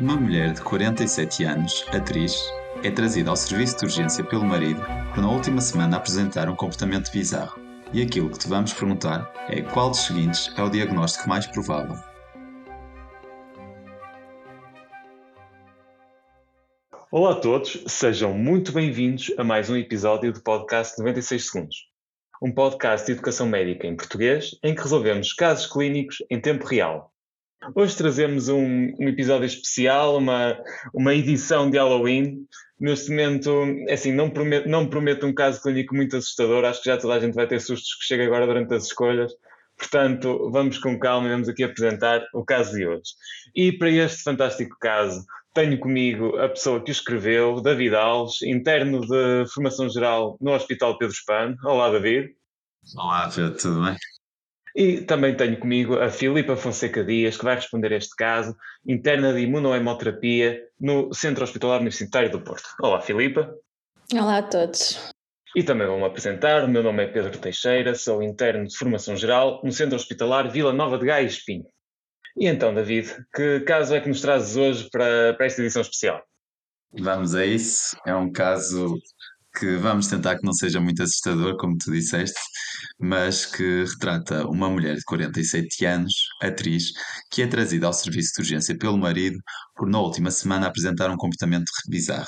Uma 0.00 0.16
mulher 0.16 0.52
de 0.52 0.60
47 0.60 1.44
anos, 1.44 1.86
atriz, 1.92 2.36
é 2.82 2.90
trazida 2.90 3.30
ao 3.30 3.36
serviço 3.36 3.78
de 3.78 3.84
urgência 3.84 4.24
pelo 4.24 4.44
marido 4.44 4.80
por 5.14 5.22
na 5.22 5.30
última 5.30 5.60
semana 5.60 5.98
apresentar 5.98 6.48
um 6.48 6.56
comportamento 6.56 7.12
bizarro. 7.12 7.60
E 7.92 8.02
aquilo 8.02 8.28
que 8.28 8.40
te 8.40 8.48
vamos 8.48 8.74
perguntar 8.74 9.32
é 9.48 9.62
qual 9.62 9.90
dos 9.90 10.00
seguintes 10.00 10.52
é 10.58 10.62
o 10.64 10.68
diagnóstico 10.68 11.28
mais 11.28 11.46
provável. 11.46 11.94
Olá 17.12 17.30
a 17.30 17.36
todos, 17.36 17.84
sejam 17.86 18.34
muito 18.34 18.72
bem-vindos 18.72 19.32
a 19.38 19.44
mais 19.44 19.70
um 19.70 19.76
episódio 19.76 20.32
do 20.32 20.42
podcast 20.42 20.98
96 20.98 21.50
Segundos. 21.52 21.76
Um 22.42 22.52
podcast 22.52 23.06
de 23.06 23.12
educação 23.12 23.46
médica 23.46 23.86
em 23.86 23.94
português 23.94 24.58
em 24.60 24.74
que 24.74 24.82
resolvemos 24.82 25.32
casos 25.32 25.66
clínicos 25.66 26.16
em 26.28 26.40
tempo 26.40 26.66
real 26.66 27.13
Hoje 27.72 27.96
trazemos 27.96 28.48
um, 28.48 28.92
um, 28.98 29.08
episódio 29.08 29.46
especial, 29.46 30.18
uma, 30.18 30.58
uma 30.92 31.14
edição 31.14 31.70
de 31.70 31.78
Halloween. 31.78 32.46
Neste 32.78 33.10
momento, 33.10 33.50
é 33.88 33.94
assim, 33.94 34.12
não 34.12 34.28
prometo, 34.28 34.68
não 34.68 34.86
prometo 34.86 35.24
um 35.26 35.32
caso 35.32 35.62
clínico 35.62 35.94
muito 35.94 36.16
assustador, 36.16 36.64
acho 36.64 36.82
que 36.82 36.90
já 36.90 36.98
toda 36.98 37.14
a 37.14 37.20
gente 37.20 37.34
vai 37.34 37.46
ter 37.46 37.60
sustos 37.60 37.94
que 37.94 38.04
chega 38.04 38.24
agora 38.24 38.46
durante 38.46 38.74
as 38.74 38.86
escolhas. 38.86 39.32
Portanto, 39.78 40.50
vamos 40.50 40.78
com 40.78 40.98
calma 40.98 41.28
e 41.28 41.30
vamos 41.30 41.48
aqui 41.48 41.64
apresentar 41.64 42.22
o 42.34 42.44
caso 42.44 42.76
de 42.76 42.86
hoje. 42.86 43.12
E 43.54 43.72
para 43.72 43.90
este 43.90 44.22
fantástico 44.22 44.76
caso, 44.78 45.24
tenho 45.54 45.78
comigo 45.78 46.36
a 46.36 46.48
pessoa 46.48 46.82
que 46.82 46.90
o 46.90 46.92
escreveu, 46.92 47.60
David 47.60 47.94
Alves, 47.94 48.42
interno 48.42 49.00
de 49.00 49.50
formação 49.52 49.88
geral 49.88 50.36
no 50.40 50.52
Hospital 50.52 50.98
Pedro 50.98 51.14
Spano. 51.14 51.56
Olá, 51.64 51.90
David. 51.90 52.34
Olá, 52.96 53.30
Pedro, 53.34 53.56
tudo 53.56 53.84
bem? 53.84 53.96
E 54.74 55.02
também 55.02 55.36
tenho 55.36 55.56
comigo 55.56 56.00
a 56.00 56.10
Filipa 56.10 56.56
Fonseca 56.56 57.04
Dias, 57.04 57.36
que 57.36 57.44
vai 57.44 57.54
responder 57.54 57.92
a 57.92 57.96
este 57.96 58.16
caso, 58.16 58.56
interna 58.84 59.32
de 59.32 59.40
imunohemoterapia 59.42 60.60
no 60.80 61.14
Centro 61.14 61.44
Hospitalar 61.44 61.80
Universitário 61.80 62.30
do 62.30 62.40
Porto. 62.40 62.68
Olá, 62.80 63.00
Filipa. 63.00 63.54
Olá 64.12 64.38
a 64.38 64.42
todos. 64.42 65.12
E 65.54 65.62
também 65.62 65.86
vou-me 65.86 66.04
apresentar, 66.04 66.64
o 66.64 66.68
meu 66.68 66.82
nome 66.82 67.04
é 67.04 67.06
Pedro 67.06 67.38
Teixeira, 67.38 67.94
sou 67.94 68.20
interno 68.20 68.66
de 68.66 68.76
formação 68.76 69.16
geral 69.16 69.60
no 69.62 69.70
Centro 69.70 69.94
Hospitalar 69.94 70.50
Vila 70.50 70.72
Nova 70.72 70.98
de 70.98 71.06
Gaia 71.06 71.24
Espinho. 71.24 71.66
E 72.36 72.48
então, 72.48 72.74
David, 72.74 73.14
que 73.32 73.60
caso 73.60 73.94
é 73.94 74.00
que 74.00 74.08
nos 74.08 74.20
trazes 74.20 74.56
hoje 74.56 74.88
para, 74.90 75.34
para 75.34 75.46
esta 75.46 75.62
edição 75.62 75.82
especial? 75.82 76.20
Vamos 76.92 77.36
a 77.36 77.46
isso. 77.46 77.96
É 78.04 78.12
um 78.12 78.32
caso 78.32 78.98
que 79.58 79.76
vamos 79.76 80.08
tentar 80.08 80.36
que 80.36 80.44
não 80.44 80.52
seja 80.52 80.80
muito 80.80 81.02
assustador, 81.02 81.56
como 81.56 81.76
tu 81.78 81.92
disseste, 81.92 82.40
mas 82.98 83.46
que 83.46 83.84
retrata 83.84 84.46
uma 84.48 84.68
mulher 84.68 84.96
de 84.96 85.04
47 85.04 85.84
anos, 85.86 86.12
atriz, 86.42 86.92
que 87.30 87.42
é 87.42 87.46
trazida 87.46 87.86
ao 87.86 87.92
serviço 87.92 88.32
de 88.34 88.42
urgência 88.42 88.76
pelo 88.76 88.98
marido 88.98 89.38
por 89.76 89.88
na 89.88 90.00
última 90.00 90.30
semana 90.30 90.66
apresentar 90.66 91.10
um 91.10 91.16
comportamento 91.16 91.70
bizarro. 91.88 92.26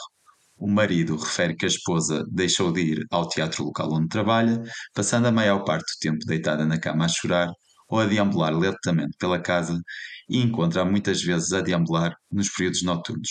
O 0.58 0.68
marido 0.70 1.16
refere 1.16 1.54
que 1.54 1.66
a 1.66 1.68
esposa 1.68 2.24
deixou 2.32 2.72
de 2.72 2.80
ir 2.80 3.06
ao 3.10 3.28
teatro 3.28 3.64
local 3.64 3.92
onde 3.92 4.08
trabalha, 4.08 4.62
passando 4.94 5.26
a 5.26 5.32
maior 5.32 5.64
parte 5.64 5.84
do 5.84 6.00
tempo 6.00 6.24
deitada 6.26 6.64
na 6.64 6.78
cama 6.80 7.04
a 7.04 7.08
chorar 7.08 7.50
ou 7.88 8.00
a 8.00 8.06
deambular 8.06 8.56
lentamente 8.56 9.16
pela 9.18 9.40
casa 9.40 9.80
e 10.28 10.38
encontra 10.40 10.84
muitas 10.84 11.22
vezes 11.22 11.52
a 11.52 11.60
deambular 11.60 12.14
nos 12.30 12.48
períodos 12.50 12.82
noturnos. 12.82 13.30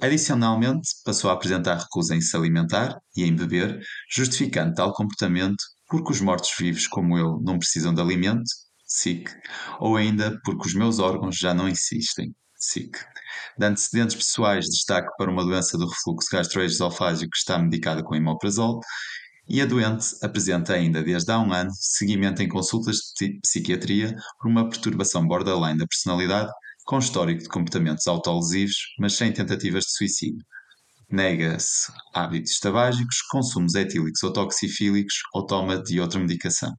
Adicionalmente, 0.00 0.88
passou 1.04 1.30
a 1.30 1.34
apresentar 1.34 1.76
recusa 1.76 2.16
em 2.16 2.20
se 2.22 2.34
alimentar 2.34 2.98
e 3.14 3.22
em 3.22 3.34
beber, 3.34 3.80
justificando 4.10 4.74
tal 4.74 4.94
comportamento 4.94 5.62
porque 5.86 6.12
os 6.12 6.20
mortos-vivos 6.20 6.86
como 6.86 7.18
eu 7.18 7.38
não 7.42 7.58
precisam 7.58 7.92
de 7.92 8.00
alimento, 8.00 8.48
SIC, 8.86 9.28
ou 9.78 9.96
ainda 9.96 10.40
porque 10.44 10.66
os 10.66 10.74
meus 10.74 10.98
órgãos 10.98 11.36
já 11.36 11.52
não 11.52 11.68
existem, 11.68 12.34
SIC. 12.56 12.96
De 13.58 13.66
antecedentes 13.66 14.16
pessoais, 14.16 14.66
destaque 14.66 15.08
para 15.18 15.30
uma 15.30 15.44
doença 15.44 15.76
do 15.76 15.86
refluxo 15.86 16.28
gastroesofágico 16.32 17.30
que 17.30 17.36
está 17.36 17.58
medicada 17.58 18.02
com 18.02 18.16
imoprazol, 18.16 18.80
e 19.48 19.60
a 19.60 19.66
doente 19.66 20.06
apresenta 20.22 20.74
ainda 20.74 21.02
desde 21.02 21.30
há 21.32 21.38
um 21.38 21.52
ano 21.52 21.70
seguimento 21.74 22.40
em 22.40 22.48
consultas 22.48 22.98
de 23.18 23.38
psiquiatria 23.40 24.14
por 24.38 24.48
uma 24.48 24.68
perturbação 24.68 25.26
borderline 25.26 25.78
da 25.78 25.86
personalidade 25.86 26.50
com 26.90 26.98
histórico 26.98 27.40
de 27.40 27.48
comportamentos 27.48 28.08
autolesivos, 28.08 28.74
mas 28.98 29.12
sem 29.12 29.32
tentativas 29.32 29.84
de 29.84 29.92
suicídio. 29.92 30.44
Nega-se 31.08 31.92
hábitos 32.12 32.58
tabágicos, 32.58 33.22
consumos 33.30 33.76
etílicos 33.76 34.20
ou 34.24 34.32
toxifílicos 34.32 35.14
ou 35.32 35.46
toma 35.46 35.80
de 35.80 36.00
outra 36.00 36.18
medicação. 36.18 36.72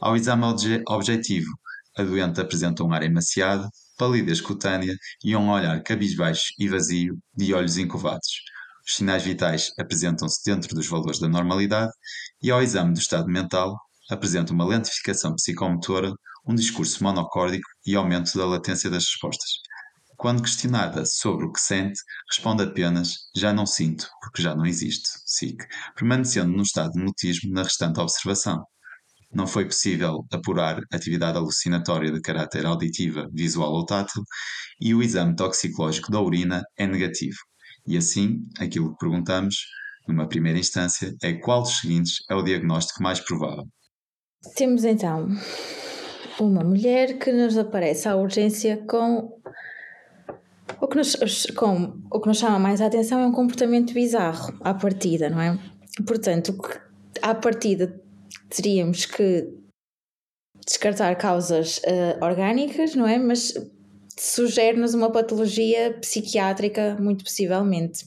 Ao 0.00 0.14
exame 0.14 0.44
obje 0.44 0.80
objetivo, 0.86 1.50
a 1.98 2.04
doente 2.04 2.40
apresenta 2.40 2.84
um 2.84 2.92
ar 2.92 3.02
emaciado, 3.02 3.68
palidez 3.98 4.40
cutânea 4.40 4.94
e 5.24 5.34
um 5.34 5.50
olhar 5.50 5.82
cabisbaixo 5.82 6.52
e 6.56 6.68
vazio 6.68 7.18
de 7.36 7.52
olhos 7.52 7.76
encovados. 7.76 8.28
Os 8.86 8.94
sinais 8.94 9.24
vitais 9.24 9.72
apresentam-se 9.80 10.44
dentro 10.48 10.76
dos 10.76 10.86
valores 10.86 11.18
da 11.18 11.28
normalidade 11.28 11.90
e, 12.40 12.52
ao 12.52 12.62
exame 12.62 12.92
do 12.92 13.00
estado 13.00 13.26
mental, 13.26 13.76
apresenta 14.08 14.52
uma 14.52 14.64
lentificação 14.64 15.34
psicomotora, 15.34 16.12
um 16.46 16.54
discurso 16.54 17.02
monocórdico 17.02 17.73
e 17.86 17.94
aumento 17.94 18.36
da 18.36 18.46
latência 18.46 18.90
das 18.90 19.04
respostas. 19.04 19.50
Quando 20.16 20.42
questionada 20.42 21.04
sobre 21.04 21.44
o 21.44 21.52
que 21.52 21.60
sente, 21.60 22.00
responde 22.30 22.62
apenas 22.62 23.14
já 23.36 23.52
não 23.52 23.66
sinto, 23.66 24.08
porque 24.20 24.42
já 24.42 24.54
não 24.54 24.64
existe, 24.64 25.08
SIC, 25.26 25.58
permanecendo 25.96 26.52
no 26.52 26.62
estado 26.62 26.92
de 26.92 27.02
mutismo 27.02 27.52
na 27.52 27.62
restante 27.62 28.00
observação. 28.00 28.64
Não 29.32 29.46
foi 29.46 29.64
possível 29.64 30.24
apurar 30.32 30.80
atividade 30.92 31.36
alucinatória 31.36 32.12
de 32.12 32.20
caráter 32.20 32.64
auditiva, 32.64 33.28
visual 33.32 33.72
ou 33.72 33.84
tátil 33.84 34.22
e 34.80 34.94
o 34.94 35.02
exame 35.02 35.34
toxicológico 35.34 36.12
da 36.12 36.20
urina 36.20 36.62
é 36.78 36.86
negativo. 36.86 37.38
E 37.86 37.96
assim, 37.96 38.38
aquilo 38.58 38.92
que 38.92 38.98
perguntamos, 38.98 39.56
numa 40.06 40.28
primeira 40.28 40.58
instância, 40.58 41.12
é 41.22 41.32
qual 41.34 41.62
dos 41.62 41.80
seguintes 41.80 42.18
é 42.30 42.34
o 42.34 42.42
diagnóstico 42.42 43.02
mais 43.02 43.18
provável. 43.18 43.66
Temos 44.56 44.84
então 44.84 45.28
uma 46.40 46.64
mulher 46.64 47.18
que 47.18 47.32
nos 47.32 47.56
aparece 47.56 48.08
à 48.08 48.16
urgência 48.16 48.76
com 48.88 49.38
o 50.80 50.88
que 50.88 50.96
nos, 50.96 51.16
com, 51.56 52.00
o 52.10 52.20
que 52.20 52.28
nos 52.28 52.38
chama 52.38 52.58
mais 52.58 52.80
a 52.80 52.86
atenção 52.86 53.20
é 53.20 53.26
um 53.26 53.32
comportamento 53.32 53.92
bizarro 53.92 54.56
à 54.60 54.74
partida, 54.74 55.30
não 55.30 55.40
é? 55.40 55.58
Portanto, 56.06 56.56
à 57.22 57.34
partida 57.34 58.00
teríamos 58.48 59.06
que 59.06 59.48
descartar 60.66 61.14
causas 61.16 61.78
uh, 61.78 62.24
orgânicas, 62.24 62.94
não 62.94 63.06
é? 63.06 63.18
Mas 63.18 63.54
sugere-nos 64.18 64.94
uma 64.94 65.10
patologia 65.10 65.96
psiquiátrica, 66.00 66.96
muito 67.00 67.24
possivelmente. 67.24 68.06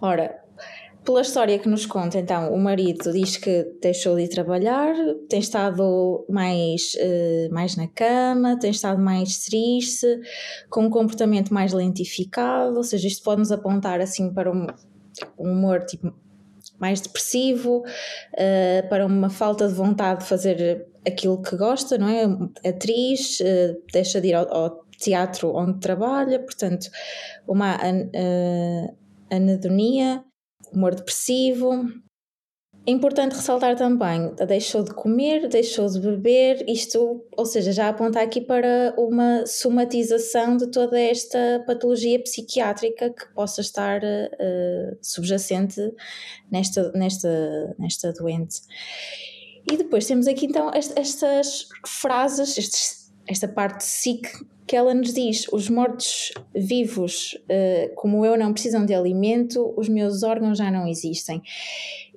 Ora, 0.00 0.44
pela 1.08 1.22
história 1.22 1.58
que 1.58 1.66
nos 1.66 1.86
conta, 1.86 2.18
então, 2.18 2.52
o 2.52 2.58
marido 2.58 3.10
diz 3.10 3.38
que 3.38 3.64
deixou 3.80 4.14
de 4.14 4.24
ir 4.24 4.28
trabalhar, 4.28 4.94
tem 5.26 5.40
estado 5.40 6.26
mais, 6.28 6.92
uh, 6.96 7.50
mais 7.50 7.76
na 7.76 7.88
cama, 7.88 8.58
tem 8.58 8.70
estado 8.70 9.00
mais 9.00 9.38
triste, 9.38 10.06
com 10.68 10.82
um 10.82 10.90
comportamento 10.90 11.48
mais 11.48 11.72
lentificado, 11.72 12.76
ou 12.76 12.84
seja, 12.84 13.08
isto 13.08 13.24
pode 13.24 13.38
nos 13.38 13.50
apontar 13.50 14.02
assim 14.02 14.30
para 14.34 14.52
um, 14.52 14.66
um 15.38 15.50
humor 15.50 15.82
tipo 15.86 16.12
mais 16.78 17.00
depressivo, 17.00 17.78
uh, 17.78 18.88
para 18.90 19.06
uma 19.06 19.30
falta 19.30 19.66
de 19.66 19.72
vontade 19.72 20.20
de 20.20 20.26
fazer 20.26 20.86
aquilo 21.06 21.40
que 21.40 21.56
gosta, 21.56 21.96
não 21.96 22.08
é? 22.10 22.68
Atriz, 22.68 23.40
uh, 23.40 23.82
deixa 23.90 24.20
de 24.20 24.28
ir 24.28 24.34
ao, 24.34 24.54
ao, 24.54 24.84
teatro 24.98 25.54
onde 25.54 25.78
trabalha, 25.78 26.38
portanto, 26.40 26.90
uma 27.46 27.76
uh, 27.76 28.96
anedonia 29.30 30.22
humor 30.72 30.94
depressivo. 30.94 31.86
É 32.86 32.90
importante 32.90 33.34
ressaltar 33.34 33.76
também, 33.76 34.34
deixou 34.46 34.82
de 34.82 34.94
comer, 34.94 35.46
deixou 35.46 35.86
de 35.88 36.00
beber, 36.00 36.64
isto, 36.66 37.22
ou 37.36 37.44
seja, 37.44 37.70
já 37.70 37.90
aponta 37.90 38.18
aqui 38.18 38.40
para 38.40 38.94
uma 38.96 39.44
somatização 39.44 40.56
de 40.56 40.70
toda 40.70 40.98
esta 40.98 41.62
patologia 41.66 42.18
psiquiátrica 42.22 43.10
que 43.10 43.28
possa 43.34 43.60
estar 43.60 44.00
uh, 44.02 44.96
subjacente 45.02 45.92
nesta, 46.50 46.90
nesta, 46.92 47.74
nesta 47.78 48.10
doente. 48.14 48.62
E 49.70 49.76
depois 49.76 50.06
temos 50.06 50.26
aqui 50.26 50.46
então 50.46 50.70
estas 50.72 51.68
frases, 51.86 52.56
estes, 52.56 53.12
esta 53.26 53.46
parte 53.46 53.84
SIC 53.84 54.26
que 54.68 54.76
ela 54.76 54.94
nos 54.94 55.14
diz: 55.14 55.46
os 55.50 55.68
mortos 55.68 56.30
vivos, 56.54 57.36
uh, 57.44 57.94
como 57.96 58.24
eu, 58.24 58.36
não 58.36 58.52
precisam 58.52 58.84
de 58.84 58.94
alimento, 58.94 59.74
os 59.76 59.88
meus 59.88 60.22
órgãos 60.22 60.58
já 60.58 60.70
não 60.70 60.86
existem. 60.86 61.42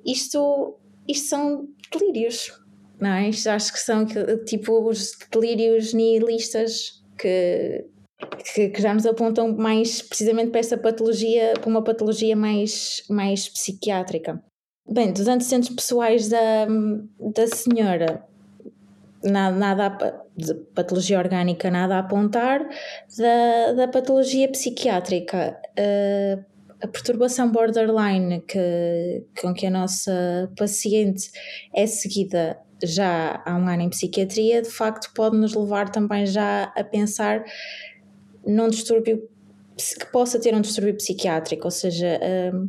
Isto, 0.04 0.76
isto 1.08 1.28
são 1.28 1.68
delírios, 1.90 2.52
não 3.00 3.10
é? 3.10 3.30
Isto 3.30 3.48
acho 3.48 3.72
que 3.72 3.80
são 3.80 4.06
tipo 4.44 4.86
os 4.86 5.16
delírios 5.32 5.94
nihilistas 5.94 7.02
que, 7.18 7.86
que, 8.54 8.68
que, 8.68 8.82
já 8.82 8.92
nos 8.92 9.06
apontam 9.06 9.56
mais 9.56 10.02
precisamente 10.02 10.50
para 10.50 10.60
essa 10.60 10.76
patologia, 10.76 11.54
para 11.58 11.70
uma 11.70 11.82
patologia 11.82 12.36
mais, 12.36 13.02
mais 13.08 13.48
psiquiátrica. 13.48 14.42
Bem, 14.88 15.12
dos 15.12 15.26
antecedentes 15.26 15.70
pessoais 15.70 16.28
da, 16.28 16.66
da 17.34 17.46
senhora, 17.46 18.26
nada, 19.24 19.56
nada 19.56 20.24
de 20.36 20.54
patologia 20.74 21.18
orgânica, 21.18 21.70
nada 21.70 21.96
a 21.96 21.98
apontar, 22.00 22.66
da, 23.16 23.72
da 23.72 23.88
patologia 23.88 24.48
psiquiátrica. 24.50 25.58
Uh, 25.78 26.44
a 26.82 26.88
perturbação 26.88 27.50
borderline 27.50 28.40
que, 28.40 29.24
com 29.40 29.54
que 29.54 29.66
a 29.66 29.70
nossa 29.70 30.50
paciente 30.56 31.30
é 31.72 31.86
seguida 31.86 32.58
já 32.82 33.40
há 33.46 33.54
um 33.54 33.68
ano 33.68 33.82
em 33.82 33.88
psiquiatria, 33.88 34.60
de 34.60 34.68
facto 34.68 35.12
pode 35.14 35.36
nos 35.36 35.54
levar 35.54 35.90
também 35.90 36.26
já 36.26 36.72
a 36.76 36.82
pensar 36.82 37.44
num 38.44 38.68
distúrbio 38.68 39.28
que 39.76 40.06
possa 40.06 40.40
ter 40.40 40.54
um 40.54 40.60
distúrbio 40.60 40.96
psiquiátrico, 40.96 41.64
ou 41.64 41.70
seja, 41.70 42.20
hum, 42.52 42.68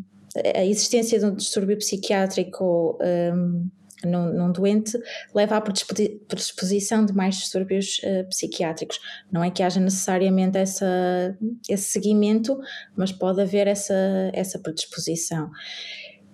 a 0.55 0.63
existência 0.63 1.19
de 1.19 1.25
um 1.25 1.35
distúrbio 1.35 1.77
psiquiátrico 1.77 2.97
um, 3.01 3.67
num, 4.05 4.33
num, 4.33 4.51
doente 4.51 4.97
leva 5.33 5.57
à 5.57 5.61
predisposição 5.61 7.05
de 7.05 7.13
mais 7.13 7.35
distúrbios 7.35 7.99
uh, 8.03 8.27
psiquiátricos. 8.29 8.99
Não 9.31 9.43
é 9.43 9.49
que 9.49 9.63
haja 9.63 9.79
necessariamente 9.79 10.57
essa, 10.57 11.37
esse 11.69 11.91
seguimento, 11.91 12.59
mas 12.95 13.11
pode 13.11 13.41
haver 13.41 13.67
essa, 13.67 13.93
essa 14.33 14.59
predisposição. 14.59 15.49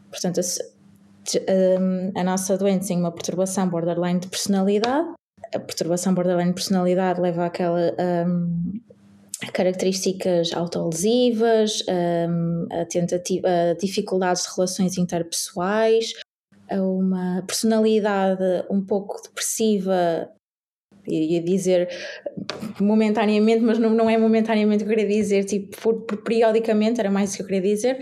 Portanto, 0.09 0.39
a, 0.39 1.79
hum, 1.79 2.11
a 2.15 2.23
nossa 2.23 2.57
doente 2.57 2.87
tem 2.87 2.97
uma 2.97 3.11
perturbação 3.11 3.69
borderline 3.69 4.19
de 4.19 4.27
personalidade. 4.27 5.07
A 5.53 5.59
perturbação 5.59 6.13
borderline 6.13 6.49
de 6.49 6.55
personalidade 6.55 7.21
leva 7.21 7.45
àquela 7.45 7.93
um, 8.27 8.79
características 9.53 10.53
autolesivas, 10.53 11.83
um, 11.87 12.67
a, 12.71 12.85
tentativa, 12.85 13.47
a 13.47 13.73
dificuldades 13.73 14.43
de 14.43 14.49
relações 14.55 14.97
interpessoais, 14.97 16.13
a 16.69 16.81
uma 16.81 17.43
personalidade 17.47 18.43
um 18.69 18.81
pouco 18.81 19.21
depressiva, 19.23 20.29
ia 21.07 21.41
dizer 21.41 21.89
momentaneamente, 22.79 23.61
mas 23.61 23.79
não, 23.79 23.89
não 23.89 24.09
é 24.09 24.17
momentaneamente 24.17 24.83
que 24.83 24.91
eu 24.91 24.95
queria 24.95 25.07
dizer, 25.07 25.43
tipo, 25.45 25.75
por, 25.81 26.17
periodicamente, 26.17 26.99
era 26.99 27.09
mais 27.09 27.33
o 27.33 27.37
que 27.37 27.43
eu 27.43 27.47
queria 27.47 27.61
dizer, 27.61 27.97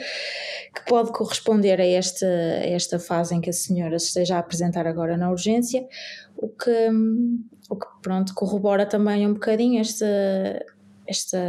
que 0.76 0.86
pode 0.86 1.12
corresponder 1.12 1.80
a 1.80 1.86
esta, 1.86 2.26
a 2.26 2.68
esta 2.68 3.00
fase 3.00 3.36
em 3.36 3.42
que 3.42 3.50
a 3.50 3.54
senhora 3.54 3.98
se 4.00 4.08
esteja 4.08 4.36
a 4.36 4.40
apresentar 4.40 4.86
agora 4.88 5.18
na 5.18 5.32
urgência, 5.32 5.88
o 6.36 6.50
que, 6.50 6.90
o 7.70 7.76
que 7.76 7.88
pronto, 8.02 8.34
corrobora 8.34 8.86
também 8.86 9.26
um 9.26 9.34
bocadinho 9.34 9.80
esta, 9.80 10.06
esta, 11.08 11.40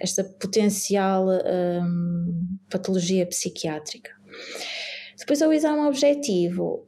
esta 0.00 0.24
potencial 0.24 1.26
um, 1.28 2.58
patologia 2.70 3.26
psiquiátrica. 3.26 4.10
Depois, 5.26 5.40
o 5.40 5.52
exame 5.52 5.88
objetivo 5.88 6.86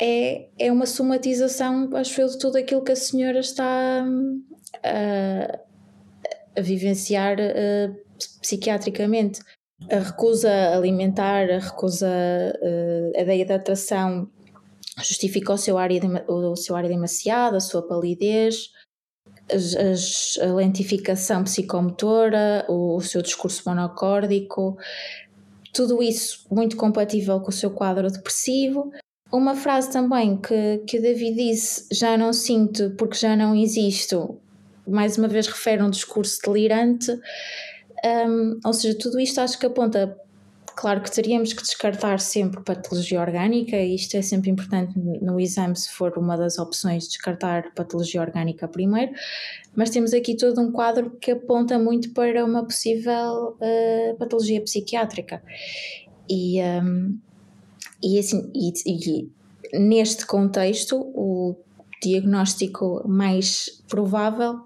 é, 0.00 0.46
é 0.56 0.70
uma 0.70 0.86
somatização, 0.86 1.90
acho 1.96 2.20
eu, 2.20 2.28
de 2.28 2.38
tudo 2.38 2.56
aquilo 2.56 2.84
que 2.84 2.92
a 2.92 2.96
senhora 2.96 3.40
está 3.40 4.04
hum, 4.06 4.40
a, 4.84 5.58
a 6.56 6.62
vivenciar 6.62 7.36
uh, 7.40 7.96
psiquiatricamente. 8.40 9.40
A 9.90 9.98
recusa 9.98 10.50
alimentar, 10.72 11.50
a 11.50 11.58
recusa, 11.58 12.06
uh, 12.08 13.18
a 13.18 13.22
ideia 13.22 13.44
da 13.44 13.56
atração 13.56 14.30
justifica 14.98 15.52
o 15.52 15.58
seu 15.58 15.78
ar, 15.78 15.90
o 16.28 16.54
seu 16.54 16.76
ar 16.76 16.86
demasiado, 16.86 17.56
a 17.56 17.60
sua 17.60 17.82
palidez, 17.82 18.70
as, 19.52 20.38
a 20.40 20.54
lentificação 20.54 21.42
psicomotora, 21.42 22.64
o, 22.68 22.96
o 22.96 23.00
seu 23.00 23.20
discurso 23.20 23.62
monocórdico, 23.66 24.76
tudo 25.78 26.02
isso 26.02 26.44
muito 26.50 26.76
compatível 26.76 27.38
com 27.38 27.50
o 27.50 27.52
seu 27.52 27.70
quadro 27.70 28.10
depressivo. 28.10 28.90
Uma 29.30 29.54
frase 29.54 29.92
também 29.92 30.36
que, 30.36 30.78
que 30.78 30.98
o 30.98 31.02
David 31.02 31.36
disse: 31.36 31.86
já 31.92 32.18
não 32.18 32.32
sinto 32.32 32.90
porque 32.98 33.16
já 33.16 33.36
não 33.36 33.54
existo, 33.54 34.40
mais 34.84 35.16
uma 35.16 35.28
vez 35.28 35.46
refere 35.46 35.80
um 35.80 35.90
discurso 35.90 36.40
delirante. 36.44 37.12
Um, 38.04 38.58
ou 38.64 38.72
seja, 38.72 38.98
tudo 38.98 39.20
isto 39.20 39.40
acho 39.40 39.56
que 39.56 39.66
aponta 39.66 40.16
Claro 40.78 41.02
que 41.02 41.10
teríamos 41.10 41.52
que 41.52 41.60
descartar 41.60 42.20
sempre 42.20 42.62
patologia 42.62 43.20
orgânica, 43.20 43.76
e 43.76 43.96
isto 43.96 44.16
é 44.16 44.22
sempre 44.22 44.48
importante 44.48 44.96
no 44.96 45.40
exame, 45.40 45.74
se 45.74 45.90
for 45.90 46.16
uma 46.16 46.36
das 46.36 46.56
opções, 46.56 47.08
descartar 47.08 47.74
patologia 47.74 48.20
orgânica 48.20 48.68
primeiro, 48.68 49.10
mas 49.74 49.90
temos 49.90 50.14
aqui 50.14 50.36
todo 50.36 50.60
um 50.60 50.70
quadro 50.70 51.10
que 51.20 51.32
aponta 51.32 51.80
muito 51.80 52.12
para 52.14 52.44
uma 52.44 52.62
possível 52.64 53.56
uh, 53.60 54.16
patologia 54.20 54.60
psiquiátrica. 54.60 55.42
E, 56.30 56.62
um, 56.62 57.18
e, 58.00 58.16
assim, 58.16 58.48
e, 58.54 58.72
e 58.86 59.28
neste 59.80 60.26
contexto, 60.26 60.96
o 61.12 61.56
diagnóstico 62.00 63.02
mais 63.04 63.82
provável 63.88 64.60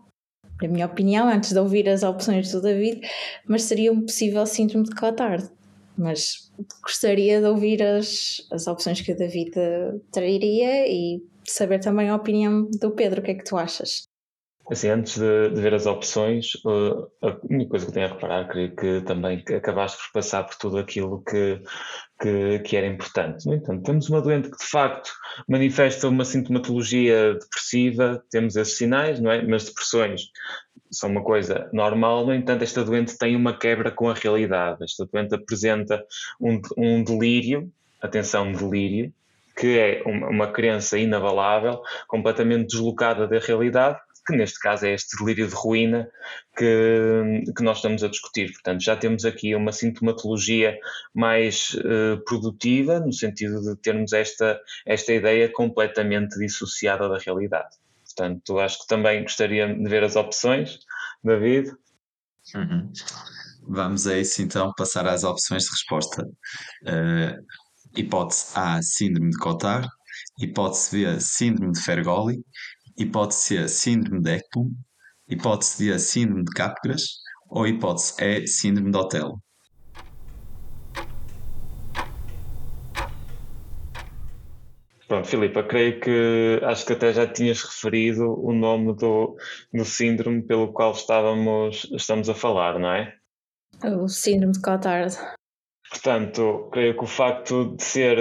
na 0.60 0.68
minha 0.68 0.86
opinião, 0.86 1.26
antes 1.26 1.52
de 1.52 1.58
ouvir 1.58 1.88
as 1.88 2.02
opções 2.02 2.52
do 2.52 2.60
David, 2.60 3.00
mas 3.48 3.62
seria 3.62 3.90
um 3.90 4.02
possível 4.02 4.44
síndrome 4.46 4.84
de 4.84 4.94
Cotard 4.94 5.50
mas 6.02 6.50
gostaria 6.82 7.40
de 7.40 7.46
ouvir 7.46 7.82
as, 7.82 8.46
as 8.50 8.66
opções 8.66 9.00
que 9.00 9.12
o 9.12 9.16
David 9.16 9.52
traria 10.10 10.86
e 10.88 11.22
saber 11.46 11.80
também 11.80 12.08
a 12.08 12.16
opinião 12.16 12.68
do 12.80 12.90
Pedro. 12.90 13.20
O 13.20 13.24
que 13.24 13.30
é 13.30 13.34
que 13.34 13.44
tu 13.44 13.56
achas? 13.56 14.04
Assim, 14.72 14.88
antes 14.88 15.18
de, 15.18 15.50
de 15.50 15.60
ver 15.60 15.74
as 15.74 15.84
opções, 15.84 16.54
uh, 16.64 17.06
a 17.20 17.36
única 17.50 17.72
coisa 17.72 17.84
que 17.84 17.92
tenho 17.92 18.06
a 18.06 18.08
reparar, 18.08 18.48
creio 18.48 18.74
que 18.74 19.02
também 19.02 19.44
acabaste 19.54 19.98
por 19.98 20.12
passar 20.14 20.44
por 20.44 20.56
tudo 20.56 20.78
aquilo 20.78 21.22
que, 21.22 21.60
que, 22.18 22.58
que, 22.60 22.74
era 22.74 22.86
importante. 22.86 23.44
No 23.44 23.52
entanto, 23.52 23.82
temos 23.82 24.08
uma 24.08 24.22
doente 24.22 24.50
que 24.50 24.56
de 24.56 24.64
facto 24.64 25.10
manifesta 25.46 26.08
uma 26.08 26.24
sintomatologia 26.24 27.34
depressiva, 27.34 28.24
temos 28.30 28.56
esses 28.56 28.78
sinais, 28.78 29.20
não 29.20 29.30
é? 29.30 29.42
Mas 29.42 29.66
depressões 29.66 30.30
são 30.90 31.10
uma 31.10 31.22
coisa 31.22 31.68
normal, 31.74 32.24
no 32.24 32.34
entanto, 32.34 32.62
esta 32.62 32.82
doente 32.82 33.18
tem 33.18 33.36
uma 33.36 33.58
quebra 33.58 33.90
com 33.90 34.08
a 34.08 34.14
realidade. 34.14 34.82
Esta 34.84 35.04
doente 35.04 35.34
apresenta 35.34 36.02
um, 36.40 36.58
um 36.78 37.04
delírio, 37.04 37.70
atenção, 38.00 38.50
delírio, 38.50 39.12
que 39.54 39.78
é 39.78 40.02
uma, 40.06 40.28
uma 40.28 40.46
crença 40.46 40.98
inabalável, 40.98 41.82
completamente 42.08 42.68
deslocada 42.68 43.28
da 43.28 43.38
realidade, 43.38 43.98
que 44.26 44.36
neste 44.36 44.58
caso 44.60 44.86
é 44.86 44.94
este 44.94 45.16
delírio 45.16 45.48
de 45.48 45.54
ruína 45.54 46.08
que, 46.56 47.42
que 47.56 47.62
nós 47.62 47.78
estamos 47.78 48.04
a 48.04 48.08
discutir. 48.08 48.52
Portanto, 48.52 48.82
já 48.82 48.96
temos 48.96 49.24
aqui 49.24 49.54
uma 49.54 49.72
sintomatologia 49.72 50.78
mais 51.14 51.74
uh, 51.74 52.22
produtiva, 52.24 53.00
no 53.00 53.12
sentido 53.12 53.60
de 53.60 53.76
termos 53.80 54.12
esta, 54.12 54.60
esta 54.86 55.12
ideia 55.12 55.50
completamente 55.50 56.38
dissociada 56.38 57.08
da 57.08 57.18
realidade. 57.18 57.76
Portanto, 58.04 58.58
acho 58.58 58.80
que 58.80 58.86
também 58.86 59.22
gostaria 59.22 59.74
de 59.74 59.88
ver 59.88 60.04
as 60.04 60.16
opções, 60.16 60.78
David. 61.24 61.72
Uhum. 62.54 62.92
Vamos 63.68 64.06
a 64.06 64.18
isso 64.18 64.42
então, 64.42 64.72
passar 64.76 65.06
às 65.06 65.24
opções 65.24 65.64
de 65.64 65.70
resposta. 65.70 66.28
Uh, 66.82 67.44
hipótese 67.96 68.52
A, 68.54 68.80
síndrome 68.82 69.30
de 69.30 69.38
Cotard. 69.38 69.88
Hipótese 70.38 71.04
B, 71.04 71.20
síndrome 71.20 71.72
de 71.72 71.80
Fergoli. 71.80 72.44
Hipótese 72.96 73.68
C, 73.68 73.68
síndrome 73.68 74.20
de 74.20 74.36
Ekblom. 74.36 74.70
Hipótese 75.28 75.92
D, 75.92 75.98
síndrome 75.98 76.44
de 76.44 76.52
Capgras. 76.52 77.02
Ou 77.48 77.66
hipótese 77.66 78.14
E, 78.22 78.46
síndrome 78.46 78.90
de 78.90 78.98
Otelo. 78.98 79.42
Pronto, 85.08 85.28
Filipe, 85.28 85.62
creio 85.64 86.00
que 86.00 86.60
acho 86.64 86.86
que 86.86 86.94
até 86.94 87.12
já 87.12 87.26
tinhas 87.26 87.62
referido 87.62 88.34
o 88.42 88.50
nome 88.50 88.96
do, 88.96 89.36
do 89.70 89.84
síndrome 89.84 90.42
pelo 90.42 90.72
qual 90.72 90.92
estávamos, 90.92 91.86
estamos 91.92 92.30
a 92.30 92.34
falar, 92.34 92.78
não 92.78 92.90
é? 92.90 93.14
O 93.84 94.08
síndrome 94.08 94.54
de 94.54 94.62
Cotard. 94.62 95.14
Portanto, 95.92 96.70
creio 96.72 96.96
que 96.96 97.04
o 97.04 97.06
facto 97.06 97.76
de 97.76 97.84
ser, 97.84 98.16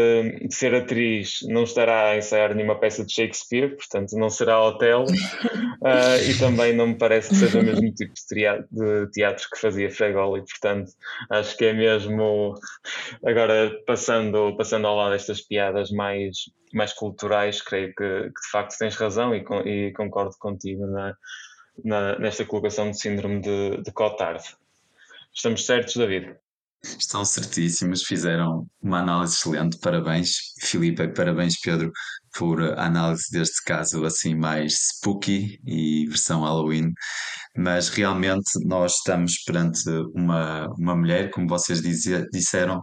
de 0.46 0.54
ser 0.54 0.76
atriz 0.76 1.40
não 1.48 1.64
estará 1.64 2.10
a 2.10 2.18
ensaiar 2.18 2.54
nenhuma 2.54 2.78
peça 2.78 3.06
de 3.06 3.14
Shakespeare, 3.14 3.78
portanto 3.78 4.12
não 4.18 4.30
será 4.30 4.62
Otelo, 4.62 5.06
uh, 5.06 6.20
e 6.30 6.38
também 6.38 6.76
não 6.76 6.88
me 6.88 6.96
parece 6.96 7.30
que 7.30 7.36
seja 7.36 7.62
o 7.62 7.64
mesmo 7.64 7.90
tipo 7.94 8.14
de 8.14 9.12
teatro, 9.14 9.50
que 9.50 9.58
fazia 9.58 9.90
Fregoli, 9.90 10.44
portanto 10.44 10.92
acho 11.30 11.56
que 11.56 11.64
é 11.64 11.72
mesmo, 11.74 12.56
agora 13.26 13.72
passando, 13.88 14.54
passando 14.58 14.86
ao 14.86 14.98
lado 14.98 15.12
destas 15.12 15.40
piadas 15.40 15.92
mais, 15.92 16.52
mais 16.74 16.92
culturais, 16.92 17.62
creio 17.62 17.96
que, 17.96 18.24
que 18.24 18.42
de 18.42 18.52
facto 18.52 18.78
tens 18.78 18.98
razão 18.98 19.34
e, 19.34 19.46
e 19.66 19.94
concordo 19.94 20.36
contigo 20.38 20.86
na, 20.88 21.16
na, 21.86 22.20
nesta 22.20 22.44
colocação 22.44 22.92
de 22.92 23.00
síndrome 23.00 23.40
de, 23.40 23.82
de 23.82 23.92
Cotard. 23.94 24.44
Estamos 25.34 25.66
certos, 25.66 25.96
David? 25.96 26.36
Estão 26.84 27.24
certíssimos, 27.24 28.04
fizeram 28.04 28.68
uma 28.82 29.00
análise 29.00 29.36
excelente. 29.36 29.78
Parabéns, 29.80 30.54
Filipe, 30.62 31.08
parabéns, 31.10 31.60
Pedro, 31.60 31.92
por 32.38 32.62
a 32.62 32.86
análise 32.86 33.30
deste 33.32 33.64
caso 33.64 34.04
assim 34.04 34.34
mais 34.34 34.94
spooky 34.94 35.60
e 35.66 36.08
versão 36.08 36.42
Halloween. 36.42 36.92
Mas 37.56 37.90
realmente 37.90 38.50
nós 38.66 38.96
estamos 38.96 39.44
perante 39.44 39.88
uma, 40.16 40.68
uma 40.78 40.96
mulher, 40.96 41.30
como 41.30 41.48
vocês 41.48 41.82
disseram, 42.32 42.82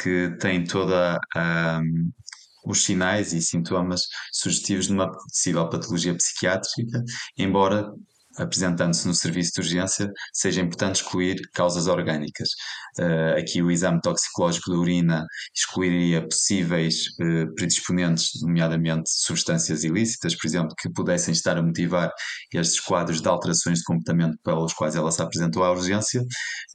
que 0.00 0.34
tem 0.40 0.64
toda 0.64 1.18
a, 1.34 1.80
os 2.64 2.82
sinais 2.82 3.32
e 3.32 3.42
sintomas 3.42 4.02
sugestivos 4.32 4.86
de 4.86 4.92
uma 4.92 5.12
possível 5.12 5.68
patologia 5.68 6.14
psiquiátrica, 6.14 7.02
embora 7.36 7.92
apresentando-se 8.38 9.06
no 9.06 9.14
serviço 9.14 9.52
de 9.54 9.60
urgência, 9.60 10.12
seja 10.32 10.60
importante 10.60 10.96
excluir 10.96 11.36
causas 11.52 11.86
orgânicas. 11.86 12.48
Uh, 12.98 13.38
aqui 13.38 13.62
o 13.62 13.70
exame 13.70 14.00
toxicológico 14.00 14.70
da 14.70 14.76
urina 14.76 15.26
excluiria 15.54 16.26
possíveis 16.26 17.06
uh, 17.20 17.52
predisponentes, 17.54 18.40
nomeadamente 18.42 19.10
substâncias 19.10 19.84
ilícitas, 19.84 20.36
por 20.36 20.46
exemplo, 20.46 20.74
que 20.78 20.90
pudessem 20.90 21.32
estar 21.32 21.56
a 21.56 21.62
motivar 21.62 22.10
estes 22.52 22.80
quadros 22.80 23.20
de 23.20 23.28
alterações 23.28 23.78
de 23.78 23.84
comportamento 23.84 24.36
pelos 24.44 24.72
quais 24.72 24.94
ela 24.94 25.10
se 25.10 25.22
apresentou 25.22 25.64
à 25.64 25.72
urgência, 25.72 26.22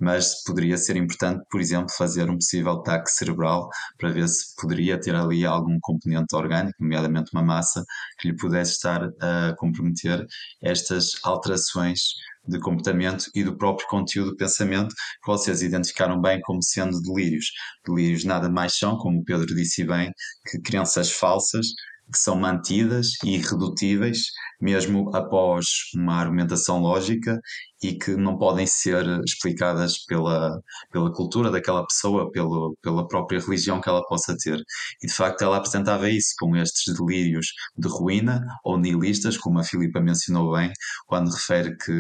mas 0.02 0.44
poderia 0.44 0.78
ser 0.78 0.96
importante, 0.98 1.44
por 1.50 1.62
exemplo, 1.62 1.90
fazer 1.98 2.30
um 2.30 2.36
possível 2.36 2.82
taque 2.82 3.10
cerebral 3.12 3.70
para 3.98 4.12
ver 4.12 4.28
se 4.28 4.56
poderia 4.60 5.00
ter 5.00 5.16
ali 5.16 5.46
algum 5.46 5.78
componente 5.82 6.36
orgânico, 6.36 6.76
nomeadamente 6.80 7.32
uma 7.34 7.44
massa, 7.44 7.84
que 8.20 8.30
lhe 8.30 8.36
pudesse 8.36 8.74
estar 8.74 9.10
a 9.22 9.54
comprometer 9.58 10.26
estas 10.62 11.12
alterações 11.24 11.49
alterações 11.50 12.14
de 12.48 12.60
comportamento 12.60 13.26
e 13.36 13.44
do 13.44 13.58
próprio 13.58 13.88
conteúdo 13.88 14.32
do 14.32 14.38
pensamento, 14.38 14.94
que 15.24 15.28
vocês 15.28 15.62
identificaram 15.62 16.20
bem 16.20 16.40
como 16.42 16.64
sendo 16.64 17.00
delírios. 17.02 17.52
Delírios 17.86 18.24
nada 18.24 18.50
mais 18.50 18.78
são, 18.78 18.98
como 18.98 19.20
o 19.20 19.24
Pedro 19.24 19.48
disse 19.56 19.84
bem, 19.84 20.12
que 20.50 20.60
crenças 20.62 21.12
falsas 21.12 21.68
que 22.12 22.18
são 22.18 22.36
mantidas 22.36 23.12
e 23.24 23.36
irredutíveis, 23.36 24.24
mesmo 24.60 25.16
após 25.16 25.66
uma 25.96 26.16
argumentação 26.16 26.80
lógica 26.80 27.40
e 27.82 27.94
que 27.94 28.16
não 28.16 28.38
podem 28.38 28.66
ser 28.68 29.06
explicadas 29.24 30.04
pela, 30.06 30.60
pela 30.92 31.14
cultura 31.14 31.52
daquela 31.52 31.86
pessoa, 31.86 32.32
pelo, 32.32 32.76
pela 32.82 33.08
própria 33.08 33.40
religião 33.40 33.80
que 33.80 33.90
ela 33.90 34.04
possa 34.08 34.36
ter. 34.38 34.62
E 35.04 35.08
de 35.08 35.14
facto 35.14 35.44
ela 35.44 35.58
apresentava 35.58 36.10
isso 36.10 36.34
com 36.40 36.56
estes 36.56 36.94
delírios 36.96 37.48
de 37.78 37.88
ruína 37.88 38.46
ou 38.64 38.78
nihilistas, 38.78 39.38
como 39.38 39.60
a 39.60 39.64
Filipa 39.64 40.02
mencionou 40.02 40.54
bem, 40.54 40.72
quando 41.08 41.32
refere 41.32 41.78
que 41.78 41.94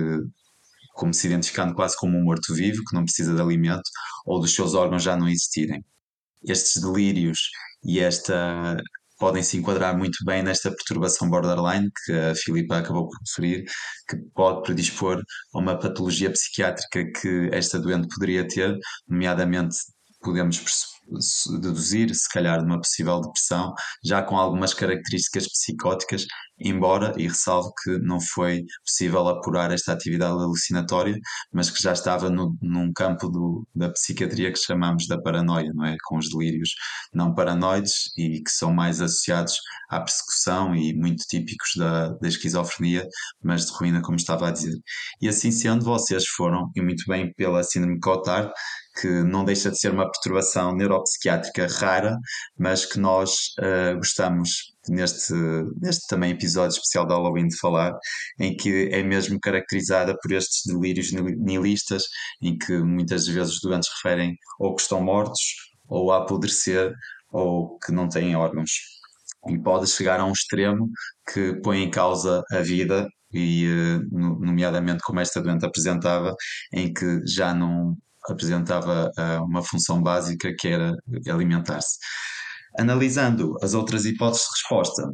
como 0.93 1.13
se 1.13 1.27
identificando 1.27 1.73
quase 1.73 1.95
como 1.97 2.17
um 2.17 2.23
morto-vivo 2.23 2.83
que 2.83 2.93
não 2.93 3.05
precisa 3.05 3.33
de 3.33 3.41
alimento 3.41 3.89
ou 4.25 4.39
dos 4.39 4.53
seus 4.53 4.73
órgãos 4.73 5.01
já 5.01 5.15
não 5.15 5.29
existirem. 5.29 5.83
Estes 6.43 6.81
delírios 6.81 7.49
e 7.83 7.99
esta 7.99 8.77
podem 9.19 9.43
se 9.43 9.57
enquadrar 9.57 9.97
muito 9.97 10.17
bem 10.25 10.41
nesta 10.41 10.71
perturbação 10.71 11.29
borderline 11.29 11.89
que 12.05 12.13
a 12.13 12.35
Filipa 12.35 12.77
acabou 12.77 13.07
por 13.07 13.17
referir, 13.27 13.65
que 14.07 14.17
pode 14.33 14.63
predispor 14.63 15.21
a 15.53 15.59
uma 15.59 15.77
patologia 15.77 16.31
psiquiátrica 16.31 17.05
que 17.19 17.49
esta 17.51 17.79
doente 17.79 18.07
poderia 18.07 18.47
ter, 18.47 18.75
nomeadamente 19.07 19.75
podemos 20.21 20.57
deduzir, 21.59 22.13
se 22.13 22.29
calhar, 22.29 22.59
de 22.59 22.65
uma 22.65 22.79
possível 22.79 23.21
depressão, 23.21 23.73
já 24.03 24.21
com 24.21 24.37
algumas 24.37 24.73
características 24.73 25.47
psicóticas, 25.47 26.25
embora, 26.59 27.13
e 27.17 27.27
ressalvo 27.27 27.71
que 27.83 27.97
não 27.99 28.19
foi 28.19 28.63
possível 28.85 29.27
apurar 29.27 29.71
esta 29.71 29.93
atividade 29.93 30.33
alucinatória, 30.33 31.17
mas 31.53 31.69
que 31.69 31.81
já 31.81 31.93
estava 31.93 32.29
no, 32.29 32.55
num 32.61 32.91
campo 32.93 33.29
do, 33.29 33.65
da 33.73 33.89
psiquiatria 33.91 34.51
que 34.51 34.59
chamamos 34.59 35.07
da 35.07 35.21
paranoia, 35.21 35.71
não 35.73 35.85
é? 35.85 35.95
Com 36.05 36.17
os 36.17 36.29
delírios 36.29 36.69
não 37.13 37.33
paranoides 37.33 38.11
e 38.17 38.41
que 38.41 38.51
são 38.51 38.73
mais 38.73 39.01
associados 39.01 39.57
à 39.89 39.99
persecução 39.99 40.75
e 40.75 40.93
muito 40.93 41.23
típicos 41.27 41.71
da, 41.77 42.09
da 42.09 42.27
esquizofrenia, 42.27 43.07
mas 43.43 43.65
de 43.65 43.71
ruína, 43.71 44.01
como 44.01 44.17
estava 44.17 44.47
a 44.47 44.51
dizer. 44.51 44.75
E 45.21 45.27
assim 45.29 45.51
sendo, 45.51 45.85
vocês 45.85 46.25
foram, 46.27 46.69
e 46.75 46.81
muito 46.81 47.03
bem 47.07 47.33
pela 47.33 47.63
síndrome 47.63 47.99
Cotard, 47.99 48.51
que 48.99 49.07
não 49.23 49.45
deixa 49.45 49.71
de 49.71 49.79
ser 49.79 49.91
uma 49.91 50.09
perturbação 50.09 50.75
neuropsiquiátrica 50.99 51.67
rara, 51.67 52.17
mas 52.57 52.85
que 52.85 52.99
nós 52.99 53.53
uh, 53.59 53.95
gostamos 53.97 54.73
neste, 54.87 55.33
neste 55.81 56.07
também 56.07 56.31
episódio 56.31 56.75
especial 56.75 57.05
de 57.05 57.13
Halloween 57.13 57.47
de 57.47 57.57
falar, 57.57 57.93
em 58.39 58.55
que 58.55 58.89
é 58.91 59.03
mesmo 59.03 59.39
caracterizada 59.39 60.15
por 60.21 60.31
estes 60.31 60.61
delírios 60.65 61.11
nihilistas, 61.11 62.03
em 62.41 62.57
que 62.57 62.77
muitas 62.79 63.27
vezes 63.27 63.55
os 63.55 63.61
doentes 63.61 63.89
referem 63.95 64.35
ou 64.59 64.75
que 64.75 64.81
estão 64.81 65.01
mortos, 65.01 65.41
ou 65.87 66.11
a 66.11 66.17
apodrecer, 66.17 66.93
ou 67.31 67.77
que 67.79 67.91
não 67.91 68.07
têm 68.07 68.35
órgãos. 68.35 68.71
E 69.47 69.57
pode 69.57 69.87
chegar 69.87 70.19
a 70.19 70.25
um 70.25 70.31
extremo 70.31 70.89
que 71.31 71.53
põe 71.61 71.83
em 71.83 71.89
causa 71.89 72.43
a 72.51 72.59
vida 72.59 73.07
e 73.31 73.65
eh, 73.65 73.99
nomeadamente 74.11 75.01
como 75.03 75.19
esta 75.19 75.41
doente 75.41 75.65
apresentava, 75.65 76.35
em 76.73 76.91
que 76.91 77.25
já 77.27 77.53
não 77.53 77.95
apresentava 78.27 79.11
uh, 79.17 79.43
uma 79.43 79.63
função 79.63 80.01
básica 80.01 80.53
que 80.57 80.67
era 80.67 80.95
alimentar-se. 81.27 81.97
Analisando 82.77 83.57
as 83.61 83.73
outras 83.73 84.05
hipóteses 84.05 84.43
de 84.45 84.49
resposta, 84.59 85.13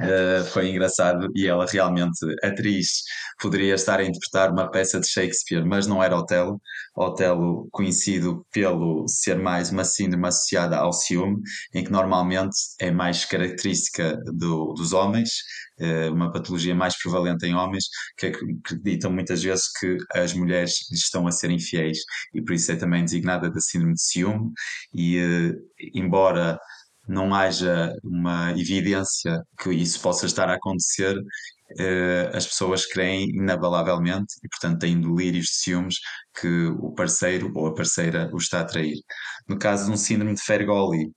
Uh, 0.00 0.44
foi 0.46 0.70
engraçado 0.70 1.28
e 1.34 1.46
ela 1.46 1.66
realmente, 1.66 2.24
atriz, 2.42 3.02
poderia 3.38 3.74
estar 3.74 4.00
a 4.00 4.04
interpretar 4.04 4.50
uma 4.50 4.70
peça 4.70 4.98
de 4.98 5.06
Shakespeare, 5.06 5.62
mas 5.64 5.86
não 5.86 6.02
era 6.02 6.16
Otelo. 6.16 6.60
Otelo 6.96 7.68
conhecido 7.70 8.46
pelo 8.50 9.06
ser 9.08 9.38
mais 9.38 9.70
uma 9.70 9.84
síndrome 9.84 10.26
associada 10.26 10.78
ao 10.78 10.92
ciúme, 10.92 11.40
em 11.74 11.84
que 11.84 11.92
normalmente 11.92 12.56
é 12.80 12.90
mais 12.90 13.26
característica 13.26 14.16
do, 14.32 14.72
dos 14.72 14.94
homens, 14.94 15.30
uh, 15.80 16.12
uma 16.12 16.32
patologia 16.32 16.74
mais 16.74 16.96
prevalente 17.00 17.44
em 17.44 17.54
homens, 17.54 17.84
que 18.16 18.26
acreditam 18.26 19.12
muitas 19.12 19.42
vezes 19.42 19.70
que 19.78 19.98
as 20.14 20.32
mulheres 20.32 20.90
estão 20.92 21.26
a 21.26 21.32
ser 21.32 21.50
infiéis 21.50 21.98
e 22.34 22.42
por 22.42 22.54
isso 22.54 22.72
é 22.72 22.76
também 22.76 23.04
designada 23.04 23.50
da 23.50 23.60
síndrome 23.60 23.94
de 23.94 24.02
ciúme. 24.02 24.50
E 24.94 25.18
uh, 25.18 25.54
embora 25.94 26.58
não 27.10 27.34
haja 27.34 27.92
uma 28.04 28.52
evidência 28.52 29.42
que 29.60 29.70
isso 29.70 30.00
possa 30.00 30.26
estar 30.26 30.48
a 30.48 30.54
acontecer, 30.54 31.16
eh, 31.78 32.30
as 32.32 32.46
pessoas 32.46 32.86
creem 32.86 33.30
inabalavelmente 33.30 34.34
e, 34.44 34.48
portanto, 34.48 34.80
têm 34.80 35.00
delírios 35.00 35.46
de 35.46 35.54
ciúmes 35.54 35.96
que 36.40 36.66
o 36.78 36.92
parceiro 36.92 37.52
ou 37.54 37.66
a 37.66 37.74
parceira 37.74 38.30
o 38.32 38.36
está 38.36 38.60
a 38.60 38.64
trair. 38.64 38.96
No 39.48 39.58
caso 39.58 39.86
de 39.86 39.92
um 39.92 39.96
síndrome 39.96 40.34
de 40.34 40.42
Fergoli, 40.42 41.10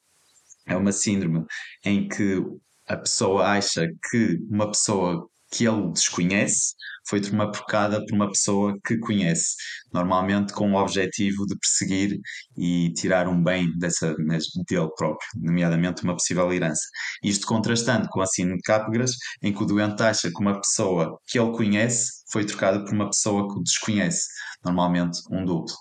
é 0.66 0.76
uma 0.76 0.92
síndrome 0.92 1.46
em 1.86 2.08
que 2.08 2.44
a 2.88 2.98
pessoa 2.98 3.46
acha 3.52 3.88
que 4.10 4.40
uma 4.50 4.68
pessoa 4.72 5.28
que 5.52 5.66
ele 5.68 5.92
desconhece 5.92 6.74
foi 7.08 7.22
uma 7.32 7.52
por 7.52 8.14
uma 8.14 8.30
pessoa 8.30 8.78
que 8.86 8.98
conhece, 8.98 9.56
normalmente 9.94 10.54
com 10.54 10.72
o 10.72 10.76
objetivo 10.76 11.46
de 11.46 11.56
perseguir 11.58 12.20
e 12.58 12.94
tirar 12.94 13.28
um 13.28 13.42
bem 13.44 13.68
dessa, 13.78 14.16
dele 14.16 14.90
próprio, 14.98 15.28
nomeadamente 15.36 16.04
uma 16.04 16.14
possível 16.14 16.52
herança. 16.52 16.84
Isto 17.24 17.48
contrastando 17.48 18.08
com 18.10 18.22
a 18.22 18.26
síndrome 18.26 18.58
de 18.58 18.64
Capgras, 18.64 19.12
em 19.42 19.54
que 19.54 19.64
o 19.64 19.66
doente 19.66 20.02
acha 20.04 20.30
que 20.30 20.42
uma 20.42 20.60
pessoa 20.60 21.18
que 21.28 21.40
ele 21.40 21.52
conhece 21.52 22.24
foi 22.32 22.46
trocada 22.46 22.84
por 22.84 22.94
uma 22.94 23.10
pessoa 23.10 23.48
que 23.48 23.60
o 23.60 23.64
desconhece, 23.64 24.28
normalmente 24.64 25.20
um 25.32 25.46
duplo. 25.46 25.76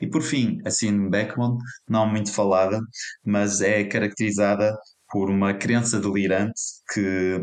E 0.00 0.06
por 0.06 0.22
fim, 0.22 0.58
a 0.66 0.70
síndrome 0.70 1.10
Beckman, 1.10 1.56
não 1.88 2.06
muito 2.06 2.32
falada, 2.32 2.80
mas 3.24 3.60
é 3.60 3.84
caracterizada 3.84 4.76
por 5.10 5.30
uma 5.30 5.54
crença 5.54 6.00
delirante 6.00 6.60
que 6.92 7.40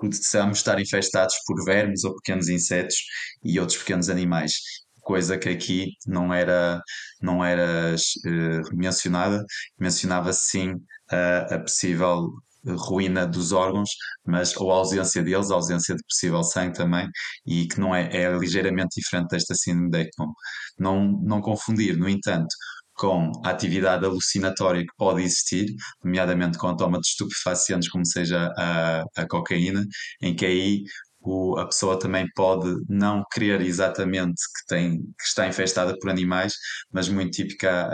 possamos 0.00 0.58
estar 0.58 0.80
infestados 0.80 1.34
por 1.46 1.64
vermes 1.64 2.04
ou 2.04 2.14
pequenos 2.16 2.48
insetos 2.48 2.96
e 3.44 3.58
outros 3.58 3.78
pequenos 3.78 4.08
animais 4.08 4.52
coisa 5.00 5.38
que 5.38 5.48
aqui 5.48 5.92
não 6.06 6.34
era 6.34 6.82
não 7.22 7.44
era 7.44 7.94
uh, 7.94 8.76
mencionada 8.76 9.44
mencionava 9.78 10.32
sim 10.32 10.72
uh, 10.72 11.54
a 11.54 11.58
possível 11.60 12.28
ruína 12.74 13.26
dos 13.26 13.52
órgãos, 13.52 13.90
mas 14.24 14.56
ou 14.56 14.72
a 14.72 14.76
ausência 14.76 15.22
deles, 15.22 15.50
a 15.50 15.54
ausência 15.54 15.94
de 15.94 16.02
possível 16.04 16.42
sangue 16.42 16.76
também, 16.76 17.08
e 17.46 17.66
que 17.68 17.78
não 17.78 17.94
é, 17.94 18.08
é 18.12 18.36
ligeiramente 18.36 19.00
diferente 19.00 19.30
desta 19.30 19.54
síndrome 19.54 19.90
de 19.90 20.00
Ekman. 20.00 20.32
Não, 20.78 21.12
não 21.22 21.40
confundir, 21.40 21.96
no 21.96 22.08
entanto, 22.08 22.48
com 22.96 23.30
a 23.44 23.50
atividade 23.50 24.04
alucinatória 24.04 24.82
que 24.82 24.94
pode 24.96 25.22
existir, 25.22 25.66
nomeadamente 26.02 26.58
com 26.58 26.68
a 26.68 26.76
toma 26.76 26.98
de 27.00 27.06
estupefacientes, 27.08 27.88
como 27.90 28.04
seja 28.06 28.52
a, 28.56 29.04
a 29.16 29.28
cocaína, 29.28 29.84
em 30.22 30.34
que 30.34 30.46
aí 30.46 30.82
o, 31.26 31.58
a 31.58 31.66
pessoa 31.66 31.98
também 31.98 32.26
pode 32.34 32.72
não 32.88 33.24
querer 33.32 33.60
exatamente 33.60 34.40
que, 34.56 34.66
tem, 34.68 34.98
que 34.98 35.24
está 35.26 35.46
infestada 35.46 35.96
por 35.98 36.10
animais, 36.10 36.54
mas 36.92 37.08
muito 37.08 37.32
típica 37.32 37.90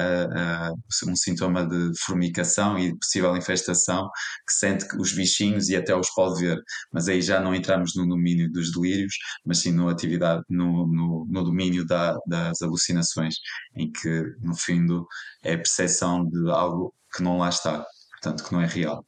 um 1.09 1.17
sintoma 1.17 1.67
de 1.67 1.93
formicação 2.05 2.79
e 2.79 2.93
de 2.93 2.99
possível 2.99 3.37
infestação, 3.37 4.09
que 4.47 4.53
sente 4.53 4.87
que 4.87 4.97
os 4.97 5.13
bichinhos 5.13 5.69
e 5.69 5.77
até 5.77 5.95
os 5.97 6.11
pode 6.15 6.41
ver, 6.41 6.59
mas 6.93 7.09
aí 7.09 7.23
já 7.23 7.41
não 7.41 7.55
entramos 7.55 7.95
no 7.97 8.07
domínio 8.07 8.51
dos 8.53 8.73
delírios, 8.73 9.15
mas 9.45 9.59
sim 9.59 9.73
no, 9.73 9.89
atividade, 9.89 10.43
no, 10.49 10.87
no, 10.87 11.27
no 11.29 11.45
domínio 11.45 11.87
da, 11.87 12.17
das 12.27 12.61
alucinações, 12.63 13.37
em 13.77 13.91
que 13.91 14.23
no 14.41 14.57
fundo 14.57 15.07
é 15.43 15.55
a 15.55 15.59
percepção 15.59 16.29
de 16.29 16.51
algo 16.51 16.95
que 17.15 17.23
não 17.23 17.39
lá 17.39 17.49
está, 17.49 17.85
portanto 18.23 18.45
que 18.45 18.53
não 18.53 18.61
é 18.63 18.67
real 18.67 19.05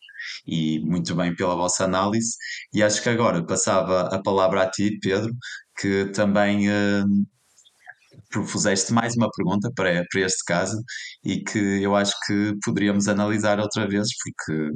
e 0.47 0.81
muito 0.81 1.15
bem 1.15 1.35
pela 1.35 1.55
vossa 1.55 1.85
análise. 1.85 2.37
E 2.73 2.83
acho 2.83 3.03
que 3.03 3.09
agora 3.09 3.45
passava 3.47 4.03
a 4.15 4.23
palavra 4.23 4.63
a 4.63 4.71
ti, 4.71 4.99
Pedro, 5.01 5.33
que 5.79 6.07
também 6.07 6.69
uh, 6.71 7.05
propuseste 8.31 8.93
mais 8.93 9.17
uma 9.17 9.31
pergunta 9.31 9.71
para, 9.75 10.05
para 10.11 10.21
este 10.23 10.45
caso 10.45 10.83
e 11.25 11.41
que 11.43 11.59
eu 11.83 11.95
acho 11.97 12.13
que 12.27 12.55
poderíamos 12.65 13.09
analisar 13.09 13.61
outra 13.61 13.87
vez, 13.89 14.09
porque 14.23 14.71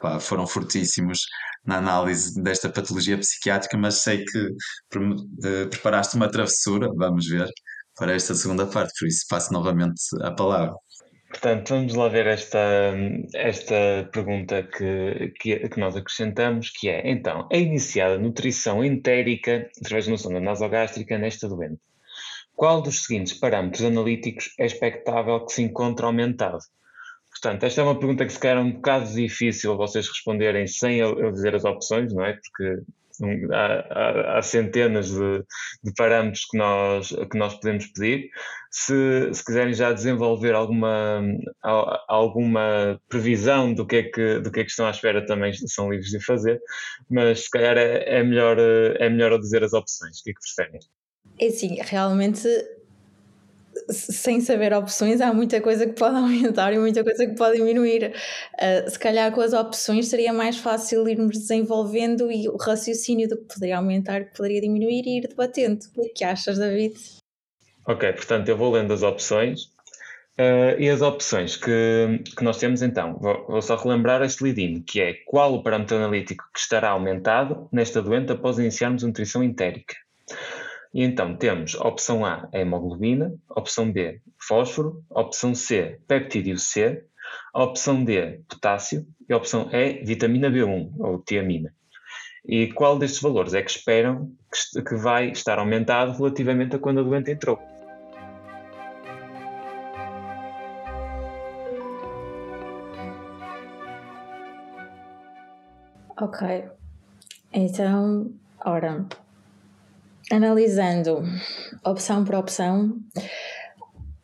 pá, 0.00 0.18
foram 0.20 0.46
fortíssimos 0.46 1.20
na 1.64 1.78
análise 1.78 2.40
desta 2.42 2.68
patologia 2.70 3.18
psiquiátrica, 3.18 3.76
mas 3.76 4.02
sei 4.02 4.24
que 4.24 4.48
pre- 4.88 5.68
preparaste 5.70 6.16
uma 6.16 6.30
travessura, 6.30 6.88
vamos 6.96 7.26
ver, 7.28 7.48
para 7.96 8.12
esta 8.14 8.34
segunda 8.34 8.66
parte, 8.66 8.92
por 8.98 9.08
isso 9.08 9.24
passo 9.28 9.52
novamente 9.52 10.00
a 10.22 10.30
palavra. 10.32 10.74
Portanto, 11.46 11.74
vamos 11.74 11.94
lá 11.94 12.08
ver 12.08 12.26
esta, 12.26 12.92
esta 13.32 14.10
pergunta 14.12 14.64
que, 14.64 15.32
que, 15.38 15.68
que 15.68 15.78
nós 15.78 15.94
acrescentamos, 15.94 16.70
que 16.70 16.88
é, 16.88 17.08
então, 17.08 17.46
é 17.52 17.60
iniciada 17.60 18.18
nutrição 18.18 18.84
entérica 18.84 19.70
através 19.80 20.08
da 20.08 20.18
sonda 20.18 20.40
nasogástrica 20.40 21.16
nesta 21.16 21.48
doente. 21.48 21.78
Qual 22.56 22.82
dos 22.82 23.04
seguintes 23.04 23.34
parâmetros 23.34 23.84
analíticos 23.84 24.54
é 24.58 24.66
expectável 24.66 25.46
que 25.46 25.52
se 25.52 25.62
encontre 25.62 26.04
aumentado? 26.04 26.58
Portanto, 27.30 27.62
esta 27.62 27.80
é 27.80 27.84
uma 27.84 27.96
pergunta 27.96 28.26
que 28.26 28.32
se 28.32 28.40
calhar 28.40 28.56
é 28.56 28.60
um 28.62 28.72
bocado 28.72 29.12
difícil 29.12 29.76
vocês 29.76 30.08
responderem 30.08 30.66
sem 30.66 30.96
eu 30.96 31.30
dizer 31.30 31.54
as 31.54 31.64
opções, 31.64 32.12
não 32.12 32.24
é? 32.24 32.32
Porque 32.32 32.82
há, 33.52 34.38
há, 34.38 34.42
centenas 34.42 35.10
de, 35.10 35.44
de, 35.82 35.92
parâmetros 35.96 36.44
que 36.50 36.56
nós, 36.56 37.08
que 37.08 37.38
nós 37.38 37.54
podemos 37.54 37.86
pedir. 37.86 38.28
Se, 38.70 39.32
se 39.32 39.44
quiserem 39.44 39.72
já 39.72 39.92
desenvolver 39.92 40.54
alguma, 40.54 41.22
alguma 42.08 43.00
previsão 43.08 43.72
do 43.72 43.86
que, 43.86 43.96
é 43.96 44.02
que, 44.02 44.38
do 44.40 44.50
que 44.50 44.60
é 44.60 44.64
que 44.64 44.70
estão 44.70 44.86
à 44.86 44.90
espera, 44.90 45.24
também 45.24 45.52
são 45.54 45.90
livres 45.90 46.10
de 46.10 46.24
fazer, 46.24 46.60
mas 47.10 47.44
se 47.44 47.50
calhar 47.50 47.76
é, 47.76 48.18
é 48.18 48.22
melhor, 48.22 48.58
é 48.58 49.08
melhor 49.08 49.38
dizer 49.38 49.64
as 49.64 49.72
opções. 49.72 50.20
O 50.20 50.24
que 50.24 50.30
é 50.30 50.34
que 50.34 50.40
preferem? 50.40 50.80
É 51.38 51.50
sim, 51.50 51.76
realmente 51.82 52.48
sem 53.90 54.40
saber 54.40 54.72
opções, 54.72 55.20
há 55.20 55.32
muita 55.32 55.60
coisa 55.60 55.86
que 55.86 55.92
pode 55.92 56.14
aumentar 56.16 56.72
e 56.72 56.78
muita 56.78 57.02
coisa 57.02 57.26
que 57.26 57.34
pode 57.34 57.56
diminuir. 57.56 58.12
Uh, 58.54 58.90
se 58.90 58.98
calhar 58.98 59.32
com 59.32 59.40
as 59.40 59.52
opções 59.52 60.08
seria 60.08 60.32
mais 60.32 60.58
fácil 60.58 61.08
irmos 61.08 61.38
desenvolvendo 61.38 62.30
e 62.30 62.48
o 62.48 62.56
raciocínio 62.56 63.28
do 63.28 63.36
que 63.36 63.54
poderia 63.54 63.78
aumentar, 63.78 64.24
que 64.24 64.36
poderia 64.36 64.60
diminuir 64.60 65.02
e 65.06 65.18
ir 65.18 65.28
debatendo. 65.28 65.80
O 65.96 66.08
que 66.12 66.24
é 66.24 66.28
achas, 66.30 66.58
David? 66.58 66.94
Ok, 67.86 68.12
portanto 68.12 68.48
eu 68.48 68.56
vou 68.56 68.72
lendo 68.72 68.92
as 68.92 69.02
opções. 69.02 69.74
Uh, 70.38 70.76
e 70.78 70.90
as 70.90 71.00
opções 71.00 71.56
que, 71.56 72.22
que 72.36 72.44
nós 72.44 72.58
temos 72.58 72.82
então, 72.82 73.16
vou, 73.18 73.46
vou 73.48 73.62
só 73.62 73.74
relembrar 73.74 74.20
este 74.20 74.44
lead-in, 74.44 74.82
que 74.82 75.00
é 75.00 75.14
qual 75.24 75.54
o 75.54 75.62
parâmetro 75.62 75.96
analítico 75.96 76.44
que 76.52 76.60
estará 76.60 76.90
aumentado 76.90 77.66
nesta 77.72 78.02
doente 78.02 78.32
após 78.32 78.58
iniciarmos 78.58 79.02
a 79.02 79.06
nutrição 79.06 79.42
entérica. 79.42 79.94
E 80.96 81.04
então 81.04 81.36
temos 81.36 81.74
a 81.74 81.86
opção 81.86 82.24
A, 82.24 82.48
a 82.50 82.58
hemoglobina, 82.58 83.30
a 83.50 83.60
opção 83.60 83.92
B, 83.92 84.18
fósforo, 84.40 85.04
a 85.10 85.20
opção 85.20 85.54
C, 85.54 86.00
peptídeo 86.08 86.58
C, 86.58 87.04
a 87.52 87.64
opção 87.64 88.02
D, 88.02 88.40
potássio 88.48 89.06
e 89.28 89.34
a 89.34 89.36
opção 89.36 89.68
E, 89.70 90.02
vitamina 90.02 90.50
B1 90.50 90.94
ou 90.98 91.22
tiamina. 91.22 91.70
E 92.46 92.72
qual 92.72 92.98
destes 92.98 93.20
valores 93.20 93.52
é 93.52 93.60
que 93.60 93.72
esperam 93.72 94.32
que 94.88 94.94
vai 94.94 95.32
estar 95.32 95.58
aumentado 95.58 96.12
relativamente 96.12 96.76
a 96.76 96.78
quando 96.78 97.00
a 97.00 97.02
doente 97.02 97.30
entrou? 97.30 97.58
Ok. 106.18 106.64
Então, 107.52 108.32
ora, 108.64 109.04
analisando 110.30 111.22
opção 111.84 112.24
por 112.24 112.34
opção, 112.34 112.98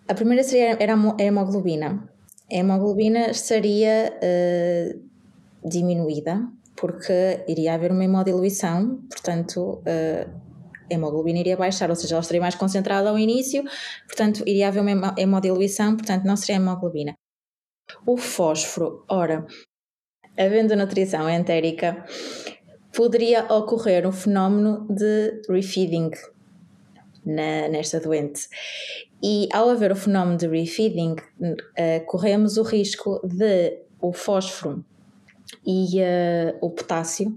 a 0.08 0.14
primeira 0.14 0.42
seria 0.42 0.76
era 0.80 0.94
a 0.94 1.22
hemoglobina. 1.22 2.08
A 2.50 2.54
hemoglobina 2.54 3.30
estaria 3.30 4.12
uh, 4.12 5.68
diminuída 5.68 6.46
porque 6.76 7.44
iria 7.46 7.74
haver 7.74 7.92
uma 7.92 8.04
hemodiluição, 8.04 8.98
portanto 9.08 9.82
uh, 9.86 10.42
a 10.90 10.94
hemoglobina 10.94 11.38
iria 11.38 11.56
baixar, 11.56 11.88
ou 11.90 11.96
seja, 11.96 12.14
ela 12.14 12.22
estaria 12.22 12.40
mais 12.40 12.54
concentrada 12.54 13.08
ao 13.08 13.18
início, 13.18 13.62
portanto 14.06 14.42
iria 14.46 14.68
haver 14.68 14.80
uma 14.80 15.14
hemodiluição, 15.16 15.96
portanto 15.96 16.24
não 16.24 16.36
seria 16.36 16.56
hemoglobina. 16.56 17.14
O 18.06 18.16
fósforo, 18.16 19.04
ora, 19.08 19.46
havendo 20.36 20.74
nutrição 20.74 21.28
entérica, 21.28 22.04
poderia 22.92 23.44
ocorrer 23.52 24.06
um 24.06 24.12
fenómeno 24.12 24.86
de 24.88 25.42
refeeding 25.48 26.10
na, 27.24 27.68
nesta 27.68 28.00
doente. 28.00 28.48
E 29.22 29.48
ao 29.52 29.70
haver 29.70 29.92
o 29.92 29.96
fenómeno 29.96 30.36
de 30.36 30.48
refeeding, 30.48 31.14
uh, 31.40 32.06
corremos 32.06 32.56
o 32.56 32.62
risco 32.62 33.20
de 33.24 33.80
o 34.00 34.12
fósforo 34.12 34.84
e 35.64 36.00
uh, 36.00 36.58
o 36.60 36.70
potássio 36.70 37.34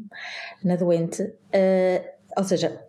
na 0.63 0.75
doente, 0.75 1.21
uh, 1.21 2.05
ou 2.35 2.43
seja, 2.43 2.84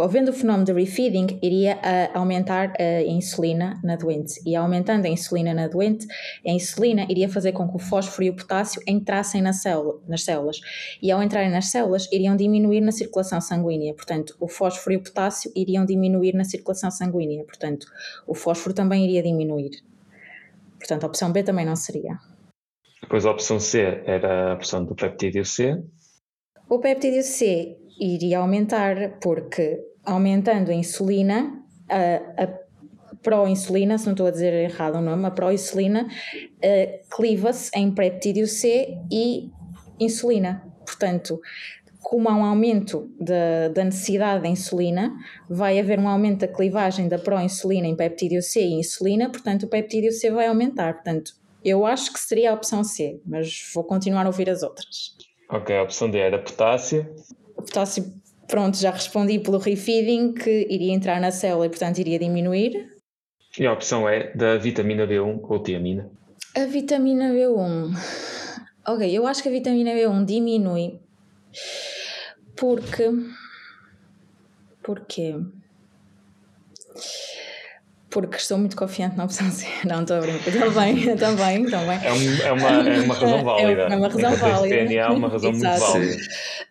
havendo 0.00 0.30
o 0.30 0.32
fenómeno 0.32 0.64
de 0.64 0.72
refeeding, 0.72 1.38
iria 1.42 1.76
uh, 1.76 2.18
aumentar 2.18 2.72
a 2.78 3.02
insulina 3.02 3.78
na 3.84 3.96
doente. 3.96 4.40
E 4.46 4.56
aumentando 4.56 5.06
a 5.06 5.08
insulina 5.08 5.52
na 5.52 5.68
doente, 5.68 6.06
a 6.46 6.50
insulina 6.50 7.06
iria 7.08 7.28
fazer 7.28 7.52
com 7.52 7.68
que 7.68 7.76
o 7.76 7.78
fósforo 7.78 8.24
e 8.24 8.30
o 8.30 8.36
potássio 8.36 8.82
entrassem 8.86 9.42
na 9.42 9.52
célula, 9.52 10.00
nas 10.08 10.22
células. 10.22 10.58
E 11.02 11.10
ao 11.10 11.22
entrarem 11.22 11.50
nas 11.50 11.66
células, 11.66 12.10
iriam 12.10 12.36
diminuir 12.36 12.80
na 12.80 12.92
circulação 12.92 13.40
sanguínea. 13.40 13.94
Portanto, 13.94 14.36
o 14.40 14.48
fósforo 14.48 14.94
e 14.94 14.96
o 14.96 15.02
potássio 15.02 15.52
iriam 15.54 15.84
diminuir 15.84 16.34
na 16.34 16.44
circulação 16.44 16.90
sanguínea. 16.90 17.44
Portanto, 17.44 17.86
o 18.26 18.34
fósforo 18.34 18.74
também 18.74 19.04
iria 19.04 19.22
diminuir. 19.22 19.82
Portanto, 20.78 21.04
a 21.04 21.06
opção 21.06 21.30
B 21.30 21.42
também 21.42 21.66
não 21.66 21.76
seria. 21.76 22.18
Depois 23.02 23.26
a 23.26 23.30
opção 23.30 23.60
C 23.60 24.02
era 24.06 24.52
a 24.52 24.54
opção 24.54 24.84
do 24.84 24.94
peptídeo 24.94 25.44
C. 25.44 25.82
O 26.68 26.78
peptídeo 26.78 27.22
C 27.22 27.76
iria 28.00 28.38
aumentar, 28.38 29.18
porque 29.20 29.80
aumentando 30.04 30.70
a 30.70 30.74
insulina, 30.74 31.62
a, 31.88 32.44
a 32.44 32.68
pró-insulina, 33.22 33.98
se 33.98 34.06
não 34.06 34.12
estou 34.12 34.26
a 34.26 34.30
dizer 34.30 34.52
errado 34.52 34.96
o 34.96 35.00
nome, 35.00 35.26
a 35.26 35.30
pró-insulina 35.30 36.06
uh, 36.06 37.14
cliva-se 37.14 37.70
em 37.78 37.90
peptídeo 37.90 38.46
C 38.46 38.96
e 39.10 39.50
insulina. 39.98 40.62
Portanto, 40.86 41.40
como 42.00 42.28
há 42.28 42.34
um 42.34 42.44
aumento 42.44 43.10
da, 43.20 43.68
da 43.68 43.84
necessidade 43.84 44.42
da 44.42 44.48
insulina, 44.48 45.12
vai 45.48 45.78
haver 45.78 45.98
um 45.98 46.08
aumento 46.08 46.40
da 46.40 46.48
clivagem 46.48 47.08
da 47.08 47.18
pró-insulina 47.18 47.86
em 47.86 47.96
peptídeo 47.96 48.40
C 48.40 48.60
e 48.60 48.74
insulina, 48.74 49.28
portanto 49.30 49.64
o 49.64 49.68
peptídeo 49.68 50.12
C 50.12 50.30
vai 50.30 50.46
aumentar. 50.46 50.94
Portanto, 50.94 51.32
eu 51.64 51.84
acho 51.84 52.12
que 52.12 52.20
seria 52.20 52.52
a 52.52 52.54
opção 52.54 52.82
C, 52.82 53.20
mas 53.26 53.70
vou 53.74 53.84
continuar 53.84 54.24
a 54.24 54.28
ouvir 54.28 54.48
as 54.48 54.62
outras. 54.62 55.16
Ok, 55.50 55.76
a 55.76 55.82
opção 55.82 56.10
D 56.10 56.18
era 56.18 56.38
potássio 56.38 57.06
potássio, 57.62 58.12
pronto, 58.46 58.76
já 58.76 58.90
respondi 58.90 59.38
pelo 59.38 59.58
refeeding, 59.58 60.32
que 60.32 60.66
iria 60.70 60.92
entrar 60.92 61.20
na 61.20 61.30
célula 61.30 61.66
e, 61.66 61.68
portanto, 61.68 61.98
iria 61.98 62.18
diminuir. 62.18 62.88
E 63.58 63.66
a 63.66 63.72
opção 63.72 64.08
é 64.08 64.32
da 64.34 64.56
vitamina 64.56 65.06
B1 65.06 65.40
ou 65.42 65.62
tiamina? 65.62 66.10
A 66.56 66.64
vitamina 66.66 67.30
B1. 67.30 67.92
Ok, 68.86 69.10
eu 69.10 69.26
acho 69.26 69.42
que 69.42 69.48
a 69.48 69.52
vitamina 69.52 69.90
B1 69.92 70.24
diminui 70.24 71.00
porque. 72.58 73.10
Porquê? 74.82 75.36
Porque 78.10 78.36
estou 78.36 78.58
muito 78.58 78.74
confiante 78.74 79.16
na 79.16 79.24
opção 79.24 79.50
C. 79.50 79.66
Não, 79.86 80.02
estou 80.02 80.16
a 80.16 80.20
brincar. 80.20 80.52
Também, 80.52 81.16
também, 81.16 81.66
também. 81.66 81.98
É, 82.04 82.12
um, 82.12 82.46
é, 82.46 82.52
uma, 82.52 82.68
é 82.70 83.00
uma 83.00 83.14
razão 83.14 83.44
válida. 83.44 83.82
É 83.82 83.96
uma 83.96 84.08
razão 84.08 84.36
válida. 84.36 84.74
é 84.94 85.08
uma 85.08 85.28
razão 85.28 85.52
muito 85.52 85.80
válida. 85.80 86.16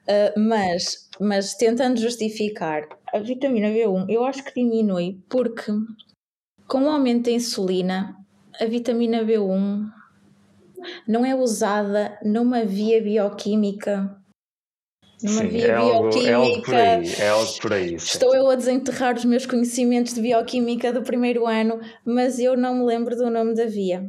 Uh, 0.10 0.40
mas, 0.40 1.10
mas 1.20 1.54
tentando 1.56 2.00
justificar, 2.00 2.88
a 3.14 3.20
vitamina 3.20 3.68
B1 3.68 4.06
eu 4.10 4.24
acho 4.24 4.44
que 4.44 4.54
diminui 4.54 5.20
porque 5.28 5.72
com 6.66 6.84
o 6.84 6.90
aumento 6.90 7.26
da 7.26 7.32
insulina, 7.32 8.16
a 8.60 8.66
vitamina 8.66 9.24
B1 9.24 9.90
não 11.08 11.26
é 11.26 11.36
usada 11.36 12.18
numa 12.24 12.64
via 12.64 13.02
bioquímica 13.02 14.18
numa 15.22 15.42
Sim, 15.42 15.48
via 15.48 15.68
é 15.68 15.74
algo, 15.74 16.10
bioquímica. 16.10 16.30
É 16.30 16.34
algo 16.34 16.62
por 16.62 16.76
aí. 16.76 17.14
É 17.20 17.30
algo 17.30 17.60
por 17.60 17.74
aí 17.74 17.96
Estou 17.96 18.36
eu 18.36 18.50
a 18.50 18.56
desenterrar 18.56 19.16
os 19.16 19.26
meus 19.26 19.46
conhecimentos 19.46 20.14
de 20.14 20.22
bioquímica 20.22 20.94
do 20.94 21.02
primeiro 21.02 21.48
ano, 21.48 21.80
mas 22.06 22.40
eu 22.40 22.56
não 22.56 22.76
me 22.76 22.86
lembro 22.86 23.16
do 23.16 23.30
nome 23.30 23.56
da 23.56 23.66
via. 23.66 24.08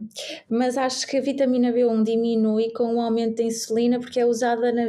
Mas 0.51 0.77
acho 0.77 1.07
que 1.07 1.17
a 1.17 1.21
vitamina 1.23 1.73
B1 1.73 2.03
diminui 2.05 2.71
com 2.73 2.97
o 2.97 3.01
aumento 3.01 3.37
da 3.37 3.45
insulina 3.45 3.99
porque 3.99 4.21
é 4.21 4.27
usada 4.27 4.71
na 4.71 4.89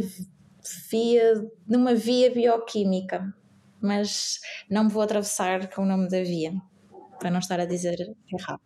via, 0.90 1.34
numa 1.68 1.94
via 1.94 2.32
bioquímica. 2.32 3.34
Mas 3.82 4.40
não 4.70 4.86
me 4.86 4.90
vou 4.92 5.02
atravessar 5.02 5.70
com 5.70 5.84
o 5.84 5.86
nome 5.86 6.10
da 6.10 6.22
via, 6.22 6.52
para 7.18 7.32
não 7.32 7.40
estar 7.40 7.60
a 7.60 7.66
dizer 7.66 7.98
errado. 8.32 8.62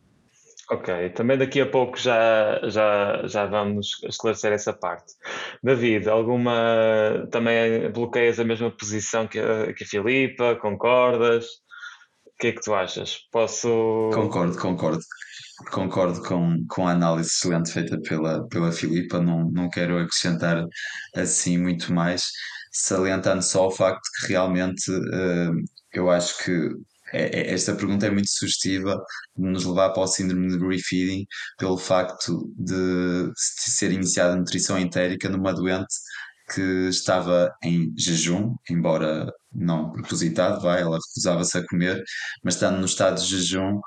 Ok, 0.71 1.09
também 1.09 1.37
daqui 1.37 1.59
a 1.59 1.69
pouco 1.69 1.99
já, 1.99 2.59
já, 2.69 3.27
já 3.27 3.45
vamos 3.45 4.01
esclarecer 4.03 4.53
essa 4.53 4.71
parte. 4.71 5.13
David, 5.61 6.07
alguma 6.09 7.27
também 7.31 7.91
bloqueias 7.91 8.39
a 8.39 8.45
mesma 8.45 8.71
posição 8.71 9.27
que 9.27 9.39
a, 9.39 9.73
que 9.73 9.83
a 9.83 9.87
Filipa? 9.87 10.55
Concordas? 10.55 11.45
O 12.25 12.31
que 12.39 12.47
é 12.47 12.51
que 12.53 12.61
tu 12.61 12.73
achas? 12.73 13.19
Posso. 13.31 14.09
Concordo, 14.13 14.57
concordo. 14.57 15.03
Concordo 15.71 16.21
com, 16.23 16.65
com 16.67 16.87
a 16.87 16.91
análise 16.91 17.29
excelente 17.29 17.71
feita 17.71 17.99
pela, 18.01 18.47
pela 18.47 18.71
Filipa, 18.71 19.19
não, 19.19 19.49
não 19.51 19.69
quero 19.69 19.97
acrescentar 19.97 20.65
assim 21.15 21.57
muito 21.57 21.93
mais, 21.93 22.23
salientando 22.71 23.43
só 23.43 23.67
o 23.67 23.71
facto 23.71 24.01
que 24.19 24.27
realmente 24.27 24.91
uh, 24.91 25.53
eu 25.93 26.09
acho 26.09 26.43
que 26.43 26.69
é, 27.13 27.41
é, 27.41 27.53
esta 27.53 27.75
pergunta 27.75 28.07
é 28.07 28.11
muito 28.11 28.29
sugestiva 28.29 28.99
de 29.37 29.47
nos 29.47 29.65
levar 29.65 29.91
para 29.91 30.01
o 30.03 30.07
síndrome 30.07 30.47
de 30.47 30.65
refeeding 30.65 31.25
pelo 31.57 31.77
facto 31.77 32.51
de 32.57 33.31
ser 33.35 33.91
iniciada 33.91 34.33
a 34.33 34.37
nutrição 34.37 34.79
entérica 34.79 35.29
numa 35.29 35.53
doente 35.53 35.93
que 36.53 36.61
estava 36.89 37.53
em 37.63 37.93
jejum, 37.97 38.55
embora 38.69 39.31
não 39.53 39.91
propositado, 39.91 40.61
vai, 40.61 40.81
ela 40.81 40.97
recusava-se 40.97 41.57
a 41.57 41.65
comer, 41.67 42.03
mas 42.43 42.55
estando 42.55 42.79
no 42.79 42.85
estado 42.85 43.21
de 43.21 43.27
jejum, 43.27 43.79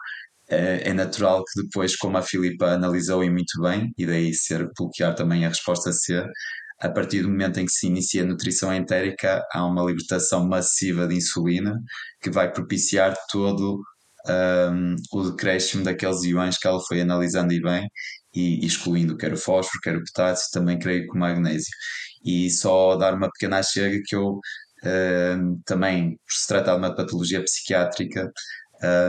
é, 0.49 0.91
é 0.91 0.93
natural 0.93 1.45
que 1.45 1.63
depois, 1.63 1.97
como 1.97 2.17
a 2.19 2.23
Filipa 2.23 2.67
analisou 2.67 3.25
e 3.25 3.31
muito 3.31 3.61
bem, 3.61 3.93
e 3.99 4.07
daí 4.07 4.35
ser 4.35 4.69
bloquear 4.79 5.15
também 5.15 5.45
a 5.45 5.49
resposta 5.49 5.93
C, 5.93 6.25
a 6.81 6.89
partir 6.91 7.23
do 7.23 7.29
momento 7.29 7.59
em 7.59 7.65
que 7.65 7.73
se 7.73 7.87
inicia 7.87 8.23
a 8.23 8.27
nutrição 8.27 8.73
entérica, 8.75 9.43
há 9.53 9.65
uma 9.67 9.83
libertação 9.85 10.47
massiva 10.47 11.07
de 11.07 11.17
insulina 11.17 11.81
que 12.21 12.31
vai 12.31 12.53
propiciar 12.53 13.17
todo 13.31 13.81
um, 14.29 14.97
o 15.13 15.31
decréscimo 15.31 15.85
daqueles 15.85 16.23
iões 16.25 16.59
que 16.59 16.67
ela 16.67 16.81
foi 16.87 17.01
analisando 17.01 17.53
e 17.53 17.61
bem, 17.61 17.89
e, 18.35 18.65
excluindo 18.67 19.17
quer 19.17 19.33
o 19.33 19.37
fósforo, 19.37 19.81
quer 19.83 19.97
o 19.97 20.05
potássio, 20.05 20.51
também 20.53 20.79
creio 20.79 21.07
que 21.07 21.17
o 21.17 21.21
magnésio. 21.21 21.71
E 22.25 22.51
só 22.51 22.97
dar 22.97 23.15
uma 23.15 23.31
pequena 23.31 23.63
chega 23.63 24.03
que 24.05 24.17
eu 24.17 24.41
um, 24.85 25.61
também, 25.65 26.11
por 26.11 26.33
se 26.33 26.47
tratar 26.49 26.73
de 26.73 26.79
uma 26.79 26.95
patologia 26.95 27.43
psiquiátrica, 27.43 28.31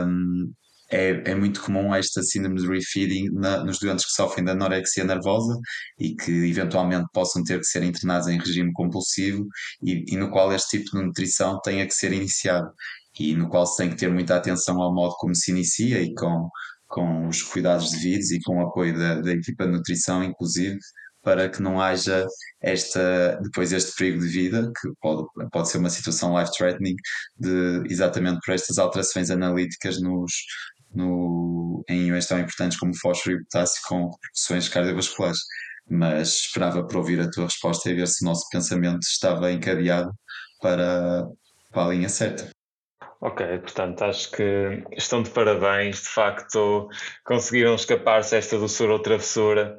um, 0.06 0.52
é, 0.90 1.30
é 1.30 1.34
muito 1.34 1.62
comum 1.62 1.94
esta 1.94 2.22
síndrome 2.22 2.60
de 2.60 2.68
refeeding 2.68 3.30
na, 3.32 3.62
nos 3.64 3.78
doentes 3.78 4.06
que 4.06 4.12
sofrem 4.12 4.44
de 4.44 4.50
anorexia 4.50 5.04
nervosa 5.04 5.58
e 5.98 6.14
que 6.14 6.30
eventualmente 6.48 7.06
possam 7.12 7.42
ter 7.44 7.58
que 7.58 7.66
ser 7.66 7.82
internados 7.82 8.28
em 8.28 8.38
regime 8.38 8.72
compulsivo 8.72 9.46
e, 9.82 10.04
e 10.12 10.16
no 10.16 10.30
qual 10.30 10.52
este 10.52 10.78
tipo 10.78 10.96
de 10.96 11.04
nutrição 11.04 11.60
tenha 11.62 11.86
que 11.86 11.94
ser 11.94 12.12
iniciado 12.12 12.70
e 13.18 13.34
no 13.34 13.48
qual 13.48 13.66
se 13.66 13.76
tem 13.76 13.90
que 13.90 13.96
ter 13.96 14.10
muita 14.10 14.36
atenção 14.36 14.80
ao 14.80 14.94
modo 14.94 15.14
como 15.16 15.34
se 15.34 15.50
inicia 15.50 16.00
e 16.00 16.14
com, 16.14 16.48
com 16.86 17.28
os 17.28 17.42
cuidados 17.42 17.90
devidos 17.90 18.30
e 18.30 18.40
com 18.40 18.58
o 18.58 18.66
apoio 18.68 18.96
da, 18.96 19.20
da 19.20 19.32
equipa 19.32 19.66
de 19.66 19.72
nutrição, 19.72 20.22
inclusive, 20.22 20.78
para 21.22 21.48
que 21.48 21.60
não 21.60 21.80
haja 21.80 22.26
esta, 22.62 23.38
depois 23.42 23.72
este 23.72 23.92
perigo 23.96 24.20
de 24.20 24.28
vida, 24.28 24.72
que 24.80 24.88
pode, 25.00 25.26
pode 25.52 25.68
ser 25.68 25.78
uma 25.78 25.90
situação 25.90 26.38
life-threatening, 26.38 26.94
exatamente 27.90 28.38
por 28.44 28.54
estas 28.54 28.78
alterações 28.78 29.30
analíticas 29.30 30.00
nos, 30.00 30.32
no, 30.94 31.84
em 31.88 32.08
iões 32.08 32.26
tão 32.26 32.38
importantes 32.38 32.78
como 32.78 32.96
fósforo 32.96 33.36
e 33.36 33.42
potássio 33.44 33.80
com 33.86 34.10
repercussões 34.10 34.68
cardiovasculares. 34.68 35.38
Mas 35.90 36.28
esperava 36.40 36.86
por 36.86 36.98
ouvir 36.98 37.20
a 37.20 37.30
tua 37.30 37.44
resposta 37.44 37.90
e 37.90 37.94
ver 37.94 38.06
se 38.08 38.24
o 38.24 38.28
nosso 38.28 38.46
pensamento 38.50 39.02
estava 39.02 39.50
encadeado 39.50 40.12
para, 40.60 41.26
para 41.72 41.84
a 41.86 41.88
linha 41.88 42.08
certa. 42.08 42.50
Ok, 43.20 43.44
portanto, 43.58 44.04
acho 44.04 44.30
que 44.30 44.84
estão 44.96 45.24
de 45.24 45.30
parabéns, 45.30 46.02
de 46.02 46.08
facto 46.08 46.88
conseguiram 47.24 47.74
escapar-se 47.74 48.36
esta 48.36 48.56
doçura 48.56 48.92
ou 48.92 49.02
travessura 49.02 49.76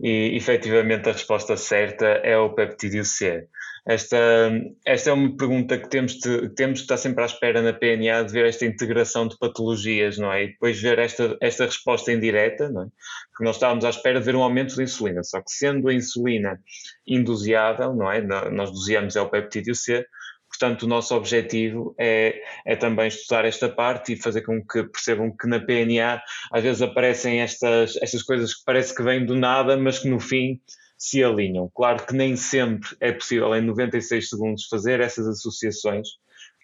e 0.00 0.36
efetivamente 0.36 1.08
a 1.08 1.12
resposta 1.12 1.56
certa 1.56 2.06
é 2.06 2.38
o 2.38 2.54
peptídeo 2.54 3.04
C. 3.04 3.48
Esta, 3.88 4.50
esta 4.84 5.10
é 5.10 5.12
uma 5.12 5.36
pergunta 5.36 5.78
que 5.78 5.88
temos, 5.88 6.14
de, 6.14 6.48
temos 6.54 6.80
que 6.80 6.84
estar 6.84 6.96
sempre 6.96 7.22
à 7.22 7.26
espera 7.26 7.62
na 7.62 7.72
PNA 7.72 8.24
de 8.24 8.32
ver 8.32 8.46
esta 8.46 8.66
integração 8.66 9.28
de 9.28 9.38
patologias, 9.38 10.18
não 10.18 10.32
é? 10.32 10.44
E 10.44 10.46
depois 10.48 10.80
ver 10.80 10.98
esta, 10.98 11.36
esta 11.40 11.66
resposta 11.66 12.12
indireta, 12.12 12.68
não 12.68 12.82
é? 12.82 12.86
Porque 13.30 13.44
nós 13.44 13.56
estávamos 13.56 13.84
à 13.84 13.90
espera 13.90 14.18
de 14.18 14.26
ver 14.26 14.34
um 14.34 14.42
aumento 14.42 14.74
da 14.74 14.82
insulina, 14.82 15.22
só 15.22 15.40
que 15.40 15.52
sendo 15.52 15.88
a 15.88 15.94
insulina 15.94 16.60
induziável, 17.06 17.94
não 17.94 18.10
é? 18.10 18.20
Nós 18.50 18.72
doseamos 18.72 19.14
é 19.14 19.20
o 19.20 19.30
peptídeo 19.30 19.74
C, 19.74 20.04
Portanto, 20.48 20.84
o 20.84 20.88
nosso 20.88 21.14
objetivo 21.14 21.94
é, 21.98 22.40
é 22.64 22.76
também 22.76 23.08
estudar 23.08 23.44
esta 23.44 23.68
parte 23.68 24.12
e 24.14 24.16
fazer 24.16 24.42
com 24.42 24.64
que 24.64 24.84
percebam 24.84 25.30
que 25.36 25.46
na 25.46 25.60
PNA 25.60 26.22
às 26.50 26.62
vezes 26.62 26.80
aparecem 26.80 27.40
estas, 27.40 27.96
estas 28.00 28.22
coisas 28.22 28.54
que 28.54 28.64
parece 28.64 28.94
que 28.94 29.02
vêm 29.02 29.26
do 29.26 29.34
nada, 29.34 29.76
mas 29.76 29.98
que 29.98 30.08
no 30.08 30.18
fim 30.18 30.60
se 30.96 31.22
alinham. 31.22 31.70
Claro 31.74 32.04
que 32.06 32.14
nem 32.14 32.36
sempre 32.36 32.88
é 33.00 33.12
possível 33.12 33.54
em 33.54 33.60
96 33.60 34.28
segundos 34.28 34.66
fazer 34.68 35.00
essas 35.00 35.26
associações, 35.26 36.08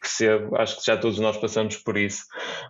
percebo, 0.01 0.57
acho 0.57 0.79
que 0.79 0.87
já 0.87 0.97
todos 0.97 1.19
nós 1.19 1.37
passamos 1.37 1.77
por 1.77 1.97
isso, 1.97 2.25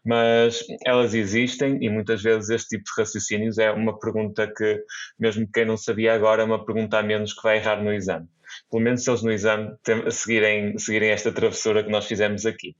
mas 0.05 0.65
elas 0.85 1.15
existem 1.15 1.79
e 1.83 1.89
muitas 1.89 2.23
vezes 2.23 2.51
este 2.51 2.77
tipo 2.77 2.85
de 2.85 3.01
raciocínios 3.01 3.59
é 3.59 3.71
uma 3.71 3.99
pergunta 3.99 4.53
que, 4.55 4.85
mesmo 5.19 5.49
quem 5.53 5.65
não 5.65 5.77
sabia 5.77 6.15
agora, 6.15 6.43
é 6.43 6.45
uma 6.45 6.65
pergunta 6.65 6.99
a 6.99 7.03
menos 7.03 7.33
que 7.33 7.43
vai 7.43 7.57
errar 7.57 7.83
no 7.83 7.93
exame 7.93 8.29
pelo 8.71 8.83
menos 8.83 9.03
se 9.03 9.11
eles 9.11 9.23
no 9.23 9.33
exame 9.33 9.75
seguirem, 10.11 10.79
seguirem 10.79 11.11
esta 11.11 11.33
travessura 11.33 11.83
que 11.83 11.91
nós 11.91 12.07
fizemos 12.07 12.45
aqui. 12.47 12.77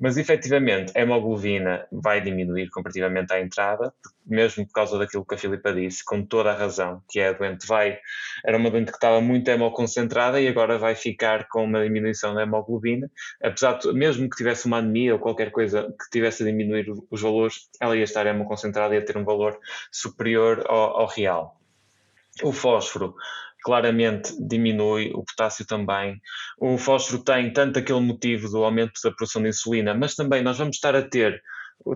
Mas 0.00 0.16
efetivamente 0.16 0.92
a 0.96 1.00
hemoglobina 1.00 1.86
vai 1.90 2.20
diminuir 2.20 2.70
comparativamente 2.70 3.32
à 3.32 3.40
entrada, 3.40 3.92
mesmo 4.24 4.64
por 4.66 4.72
causa 4.72 4.98
daquilo 4.98 5.24
que 5.24 5.34
a 5.34 5.38
Filipa 5.38 5.72
disse, 5.72 6.04
com 6.04 6.24
toda 6.24 6.52
a 6.52 6.56
razão, 6.56 7.02
que 7.08 7.18
é 7.18 7.28
a 7.28 7.32
doente 7.32 7.66
vai, 7.66 7.98
era 8.44 8.56
uma 8.56 8.70
doente 8.70 8.92
que 8.92 8.96
estava 8.96 9.20
muito 9.20 9.48
hemoconcentrada 9.48 10.40
e 10.40 10.46
agora 10.46 10.78
vai 10.78 10.94
ficar 10.94 11.48
com 11.48 11.64
uma 11.64 11.82
diminuição 11.82 12.34
da 12.34 12.42
hemoglobina, 12.42 13.10
apesar 13.42 13.78
de, 13.78 13.92
mesmo 13.92 14.30
que 14.30 14.36
tivesse 14.36 14.66
uma 14.66 14.78
anemia 14.78 15.14
ou 15.14 15.18
qualquer 15.18 15.50
coisa 15.50 15.92
que 15.98 16.10
tivesse 16.10 16.42
a 16.42 16.46
diminuir 16.46 16.86
os 17.10 17.20
valores, 17.20 17.68
ela 17.80 17.96
ia 17.96 18.04
estar 18.04 18.26
hemoconcentrada 18.26 18.94
e 18.94 18.98
ia 18.98 19.04
ter 19.04 19.16
um 19.16 19.24
valor 19.24 19.58
superior 19.90 20.64
ao, 20.68 21.00
ao 21.00 21.06
real. 21.06 21.58
O 22.42 22.52
fósforo 22.52 23.16
claramente 23.62 24.32
diminui, 24.40 25.10
o 25.14 25.24
potássio 25.24 25.66
também. 25.66 26.20
O 26.58 26.78
fósforo 26.78 27.22
tem 27.22 27.52
tanto 27.52 27.78
aquele 27.78 28.00
motivo 28.00 28.48
do 28.48 28.64
aumento 28.64 29.00
da 29.02 29.10
produção 29.10 29.42
de 29.42 29.48
insulina, 29.48 29.94
mas 29.94 30.14
também 30.14 30.42
nós 30.42 30.58
vamos 30.58 30.76
estar 30.76 30.94
a 30.94 31.02
ter 31.02 31.42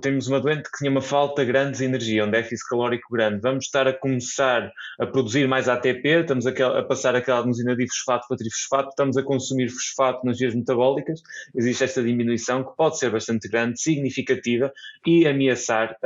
temos 0.00 0.28
uma 0.28 0.40
doente 0.40 0.70
que 0.70 0.78
tinha 0.78 0.90
uma 0.90 1.00
falta 1.00 1.44
grande 1.44 1.78
de 1.78 1.84
energia, 1.84 2.24
um 2.24 2.30
déficit 2.30 2.68
calórico 2.68 3.12
grande, 3.12 3.40
vamos 3.40 3.64
estar 3.64 3.86
a 3.86 3.92
começar 3.92 4.72
a 4.98 5.06
produzir 5.06 5.46
mais 5.48 5.68
ATP, 5.68 6.20
estamos 6.20 6.46
a, 6.46 6.50
a 6.50 6.82
passar 6.82 7.14
aquela 7.14 7.38
adenosina 7.40 7.76
fosfato 7.76 8.26
para 8.28 8.36
trifosfato, 8.36 8.88
estamos 8.90 9.16
a 9.16 9.22
consumir 9.22 9.68
fosfato 9.68 10.24
nas 10.24 10.38
vias 10.38 10.54
metabólicas, 10.54 11.20
existe 11.54 11.84
esta 11.84 12.02
diminuição 12.02 12.64
que 12.64 12.76
pode 12.76 12.98
ser 12.98 13.10
bastante 13.10 13.48
grande, 13.48 13.80
significativa 13.80 14.72
e 15.06 15.26
ameaçar 15.26 15.96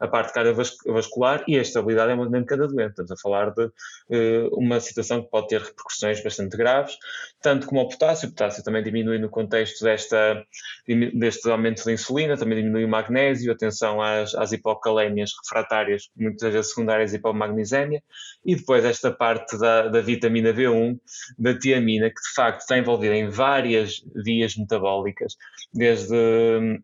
a, 0.00 0.08
parte 0.08 0.32
cardiovascular 0.32 1.44
e 1.48 1.58
a 1.58 1.62
estabilidade 1.62 2.12
hemodinâmica 2.12 2.56
da 2.56 2.66
doente. 2.66 2.90
Estamos 2.90 3.10
a 3.10 3.16
falar 3.16 3.50
de 3.50 3.64
uh, 3.64 4.48
uma 4.52 4.78
situação 4.80 5.22
que 5.22 5.30
pode 5.30 5.48
ter 5.48 5.60
repercussões 5.60 6.22
bastante 6.22 6.56
graves, 6.56 6.96
tanto 7.40 7.66
como 7.66 7.80
o 7.80 7.88
potássio, 7.88 8.28
o 8.28 8.32
potássio 8.32 8.62
também 8.62 8.82
diminui 8.82 9.18
no 9.18 9.30
contexto 9.30 9.82
desta, 9.82 10.44
deste 11.14 11.50
aumento 11.50 11.84
da 11.84 11.92
insulina, 11.92 12.36
também 12.36 12.58
diminui 12.58 12.81
o 12.84 12.88
magnésio, 12.88 13.52
atenção 13.52 14.00
às, 14.00 14.34
às 14.34 14.52
hipocalémias 14.52 15.30
refratárias, 15.42 16.10
muitas 16.16 16.52
vezes 16.52 16.70
secundárias 16.70 17.14
hipomagnesémia, 17.14 18.02
e 18.44 18.56
depois 18.56 18.84
esta 18.84 19.10
parte 19.10 19.58
da, 19.58 19.88
da 19.88 20.00
vitamina 20.00 20.52
B1, 20.52 20.98
da 21.38 21.58
tiamina, 21.58 22.08
que 22.08 22.20
de 22.20 22.34
facto 22.34 22.60
está 22.60 22.78
envolvida 22.78 23.14
em 23.14 23.28
várias 23.28 24.02
vias 24.24 24.56
metabólicas, 24.56 25.36
desde 25.72 26.80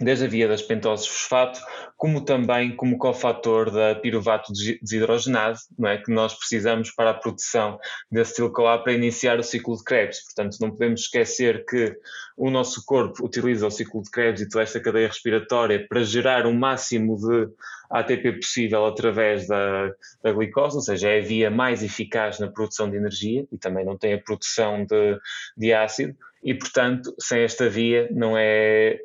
desde 0.00 0.24
a 0.24 0.28
via 0.28 0.48
das 0.48 0.62
pentoses 0.62 1.06
fosfato, 1.06 1.60
como 1.96 2.24
também 2.24 2.74
como 2.74 2.98
cofator 2.98 3.70
da 3.70 3.94
piruvato 3.94 4.52
desidrogenase, 4.82 5.64
não 5.78 5.88
é? 5.88 5.98
que 5.98 6.10
nós 6.12 6.34
precisamos 6.34 6.90
para 6.90 7.10
a 7.10 7.14
produção 7.14 7.78
desse 8.10 8.32
acetil-CoA 8.32 8.82
para 8.82 8.92
iniciar 8.92 9.38
o 9.38 9.42
ciclo 9.42 9.76
de 9.76 9.84
Krebs. 9.84 10.22
Portanto, 10.24 10.58
não 10.60 10.70
podemos 10.70 11.02
esquecer 11.02 11.64
que 11.64 11.94
o 12.36 12.50
nosso 12.50 12.84
corpo 12.84 13.24
utiliza 13.24 13.66
o 13.66 13.70
ciclo 13.70 14.02
de 14.02 14.10
Krebs 14.10 14.40
e 14.42 14.48
toda 14.48 14.62
esta 14.62 14.80
cadeia 14.80 15.08
respiratória 15.08 15.86
para 15.88 16.04
gerar 16.04 16.46
o 16.46 16.54
máximo 16.54 17.16
de 17.16 17.48
ATP 17.90 18.32
possível 18.32 18.84
através 18.84 19.46
da, 19.46 19.90
da 20.22 20.32
glicose, 20.32 20.76
ou 20.76 20.82
seja, 20.82 21.08
é 21.08 21.20
a 21.20 21.24
via 21.24 21.50
mais 21.50 21.82
eficaz 21.82 22.38
na 22.38 22.48
produção 22.48 22.90
de 22.90 22.96
energia 22.96 23.46
e 23.50 23.58
também 23.58 23.84
não 23.84 23.96
tem 23.96 24.14
a 24.14 24.18
produção 24.18 24.84
de, 24.84 25.18
de 25.56 25.72
ácido, 25.72 26.14
e 26.42 26.54
portanto, 26.54 27.14
sem 27.18 27.42
esta 27.42 27.68
via 27.68 28.08
não 28.12 28.36
é 28.36 28.98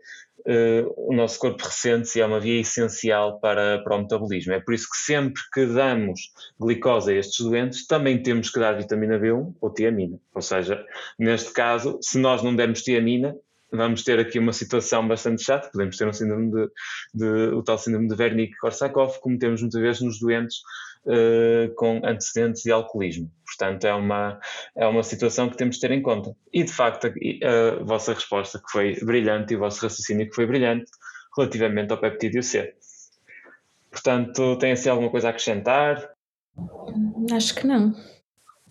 uh, 0.48 0.94
o 0.98 1.14
nosso 1.14 1.40
corpo 1.40 1.64
ressente-se 1.64 2.22
é 2.22 2.26
uma 2.26 2.40
via 2.40 2.62
essencial 2.62 3.40
para, 3.40 3.80
para 3.84 3.96
o 3.96 4.00
metabolismo. 4.00 4.54
É 4.54 4.60
por 4.60 4.74
isso 4.74 4.88
que 4.90 4.98
sempre 4.98 5.42
que 5.54 5.66
damos 5.66 6.20
glicose 6.60 7.12
a 7.12 7.16
estes 7.16 7.46
doentes, 7.46 7.88
também 7.88 8.22
temos 8.22 8.50
que 8.50 8.60
dar 8.60 8.78
vitamina 8.78 9.20
B1 9.20 9.54
ou 9.60 9.74
tiamina. 9.74 10.20
Ou 10.34 10.42
seja, 10.42 10.84
neste 11.18 11.52
caso, 11.52 12.00
se 12.02 12.18
nós 12.18 12.42
não 12.42 12.56
dermos 12.56 12.82
tiamina, 12.82 13.36
vamos 13.72 14.04
ter 14.04 14.20
aqui 14.20 14.38
uma 14.38 14.54
situação 14.54 15.08
bastante 15.08 15.44
chata, 15.44 15.70
podemos 15.72 15.98
ter 15.98 16.08
um 16.08 16.14
síndrome 16.14 16.52
de, 16.52 16.68
de 17.14 17.56
o 17.56 17.64
tal 17.64 17.78
síndrome 17.78 18.08
de 18.08 18.16
Wernicke-Korsakoff, 18.16 19.20
como 19.22 19.38
temos 19.38 19.62
muitas 19.62 19.82
vezes 19.82 20.02
nos 20.02 20.20
doentes 20.20 20.58
uh, 21.06 21.74
com 21.76 22.02
antecedentes 22.04 22.64
de 22.64 22.72
alcoolismo. 22.72 23.32
Portanto, 23.46 23.86
é 23.86 23.94
uma, 23.94 24.40
é 24.76 24.88
uma 24.88 25.04
situação 25.04 25.50
que 25.50 25.58
temos 25.58 25.76
de 25.76 25.82
ter 25.82 25.92
em 25.92 26.02
conta. 26.02 26.36
E, 26.54 26.64
de 26.64 26.72
facto, 26.72 27.08
a, 27.08 27.82
a 27.82 27.84
vossa 27.84 28.14
resposta 28.14 28.60
que 28.60 28.72
foi 28.72 28.96
brilhante 29.04 29.54
e 29.54 29.58
o 29.58 29.60
vosso 29.60 29.82
raciocínio 29.82 30.28
que 30.30 30.36
foi 30.36 30.46
brilhante 30.46 30.90
relativamente 31.38 31.92
ao 31.92 32.00
peptídeo 32.00 32.44
C. 32.44 32.74
Portanto, 33.90 34.58
tem 34.58 34.72
assim 34.72 34.90
alguma 34.90 35.12
coisa 35.12 35.28
a 35.28 35.30
acrescentar? 35.32 36.10
Acho 37.34 37.56
que 37.56 37.68
não. 37.68 37.94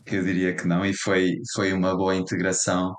Eu 0.06 0.24
diria 0.24 0.54
que 0.54 0.66
não, 0.66 0.84
e 0.84 0.92
foi, 0.94 1.36
foi 1.54 1.72
uma 1.72 1.96
boa 1.96 2.16
integração 2.16 2.94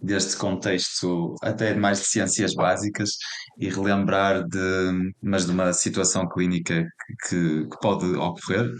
deste 0.00 0.36
contexto 0.36 1.34
até 1.42 1.74
mais 1.74 2.00
de 2.00 2.06
ciências 2.06 2.54
básicas 2.54 3.10
e 3.58 3.68
relembrar 3.68 4.46
de, 4.46 5.12
mas 5.22 5.46
de 5.46 5.52
uma 5.52 5.72
situação 5.72 6.28
clínica 6.28 6.84
que, 7.28 7.66
que 7.66 7.78
pode 7.80 8.04
ocorrer, 8.16 8.70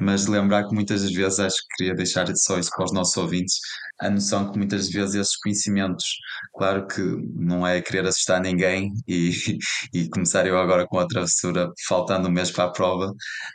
mas 0.00 0.26
lembrar 0.26 0.68
que 0.68 0.74
muitas 0.74 1.02
das 1.02 1.12
vezes 1.12 1.38
acho 1.40 1.56
que 1.56 1.76
queria 1.76 1.94
deixar 1.94 2.26
só 2.36 2.58
isso 2.58 2.70
para 2.74 2.84
os 2.84 2.92
nossos 2.92 3.16
ouvintes, 3.16 3.58
a 4.00 4.10
noção 4.10 4.52
que 4.52 4.58
muitas 4.58 4.90
vezes 4.90 5.14
esses 5.14 5.36
conhecimentos, 5.36 6.04
claro 6.54 6.86
que 6.86 7.00
não 7.34 7.66
é 7.66 7.80
querer 7.80 8.06
assustar 8.06 8.40
ninguém 8.40 8.92
e, 9.08 9.30
e 9.94 10.08
começar 10.10 10.46
eu 10.46 10.58
agora 10.58 10.86
com 10.86 10.98
a 10.98 11.06
travessura 11.06 11.70
faltando 11.88 12.28
um 12.28 12.32
mês 12.32 12.50
para 12.50 12.64
a 12.64 12.72
prova, 12.72 13.12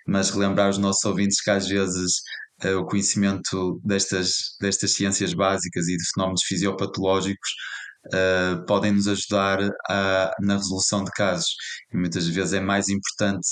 mas 0.08 0.32
relembrar 0.32 0.70
os 0.70 0.78
nossos 0.78 1.04
ouvintes 1.06 1.42
que 1.42 1.52
às 1.52 1.68
vezes 1.68 2.22
uh, 2.66 2.78
o 2.80 2.86
conhecimento 2.86 3.80
destas, 3.84 4.56
destas 4.60 4.94
ciências 4.94 5.34
básicas 5.34 5.88
e 5.88 5.98
de 5.98 6.04
fenómenos 6.14 6.44
fisiopatológicos 6.44 7.50
uh, 8.08 8.66
podem 8.66 8.92
nos 8.92 9.08
ajudar 9.08 9.60
a, 9.90 10.32
na 10.40 10.58
resolução 10.58 11.04
de 11.04 11.12
casos. 11.12 11.56
E 11.94 11.98
muitas 11.98 12.28
vezes 12.28 12.54
é 12.54 12.60
mais 12.60 12.90
importante 12.90 13.48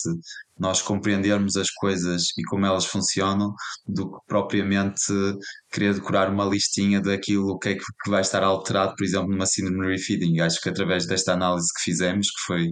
nós 0.60 0.82
compreendermos 0.82 1.56
as 1.56 1.69
coisas 1.72 2.24
e 2.38 2.43
como 2.43 2.65
elas 2.65 2.86
funcionam 2.86 3.54
do 3.88 4.12
que 4.12 4.17
propriamente 4.28 5.13
querer 5.72 5.93
decorar 5.93 6.30
uma 6.30 6.45
listinha 6.45 7.02
daquilo 7.02 7.58
que 7.60 7.69
é 7.69 7.76
que 7.76 8.10
vai 8.10 8.22
estar 8.22 8.43
alterado, 8.43 8.95
por 8.95 9.04
exemplo, 9.04 9.30
numa 9.30 9.45
síndrome 9.45 9.88
refeeding. 9.88 10.41
Acho 10.41 10.60
que 10.62 10.69
através 10.69 11.08
desta 11.08 11.34
análise 11.34 11.67
que 11.76 11.84
fizemos, 11.84 12.28
que 12.28 12.41
foi, 12.45 12.67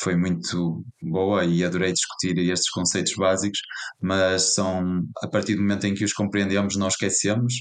foi 0.00 0.16
muito 0.16 0.82
boa 1.02 1.44
e 1.44 1.64
adorei 1.64 1.92
discutir 1.92 2.38
estes 2.38 2.70
conceitos 2.70 3.12
básicos, 3.14 3.58
mas 4.00 4.54
são 4.54 5.02
a 5.22 5.28
partir 5.28 5.56
do 5.56 5.62
momento 5.62 5.86
em 5.86 5.94
que 5.94 6.04
os 6.04 6.12
compreendemos, 6.12 6.76
não 6.76 6.88
esquecemos 6.88 7.52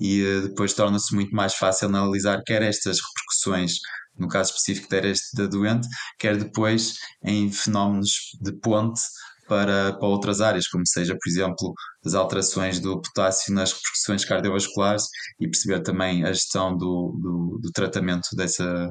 e 0.00 0.22
eh, 0.22 0.40
depois 0.42 0.74
torna-se 0.74 1.14
muito 1.14 1.34
mais 1.34 1.54
fácil 1.54 1.88
analisar 1.88 2.42
quer 2.44 2.62
estas 2.62 2.98
repercussões 3.00 3.78
no 4.18 4.28
caso 4.28 4.50
específico 4.50 4.94
este 4.94 5.36
da 5.36 5.46
doente, 5.46 5.88
quer 6.18 6.36
depois 6.36 6.94
em 7.24 7.50
fenómenos 7.50 8.10
de 8.40 8.52
ponte 8.52 9.00
para, 9.48 9.92
para 9.94 10.08
outras 10.08 10.40
áreas, 10.40 10.66
como 10.68 10.86
seja, 10.86 11.16
por 11.20 11.28
exemplo, 11.28 11.74
as 12.04 12.14
alterações 12.14 12.80
do 12.80 13.00
potássio 13.00 13.52
nas 13.54 13.72
repercussões 13.72 14.24
cardiovasculares 14.24 15.04
e 15.40 15.46
perceber 15.48 15.82
também 15.82 16.24
a 16.24 16.32
gestão 16.32 16.76
do, 16.76 17.18
do, 17.20 17.58
do 17.62 17.70
tratamento 17.72 18.28
dessa, 18.36 18.90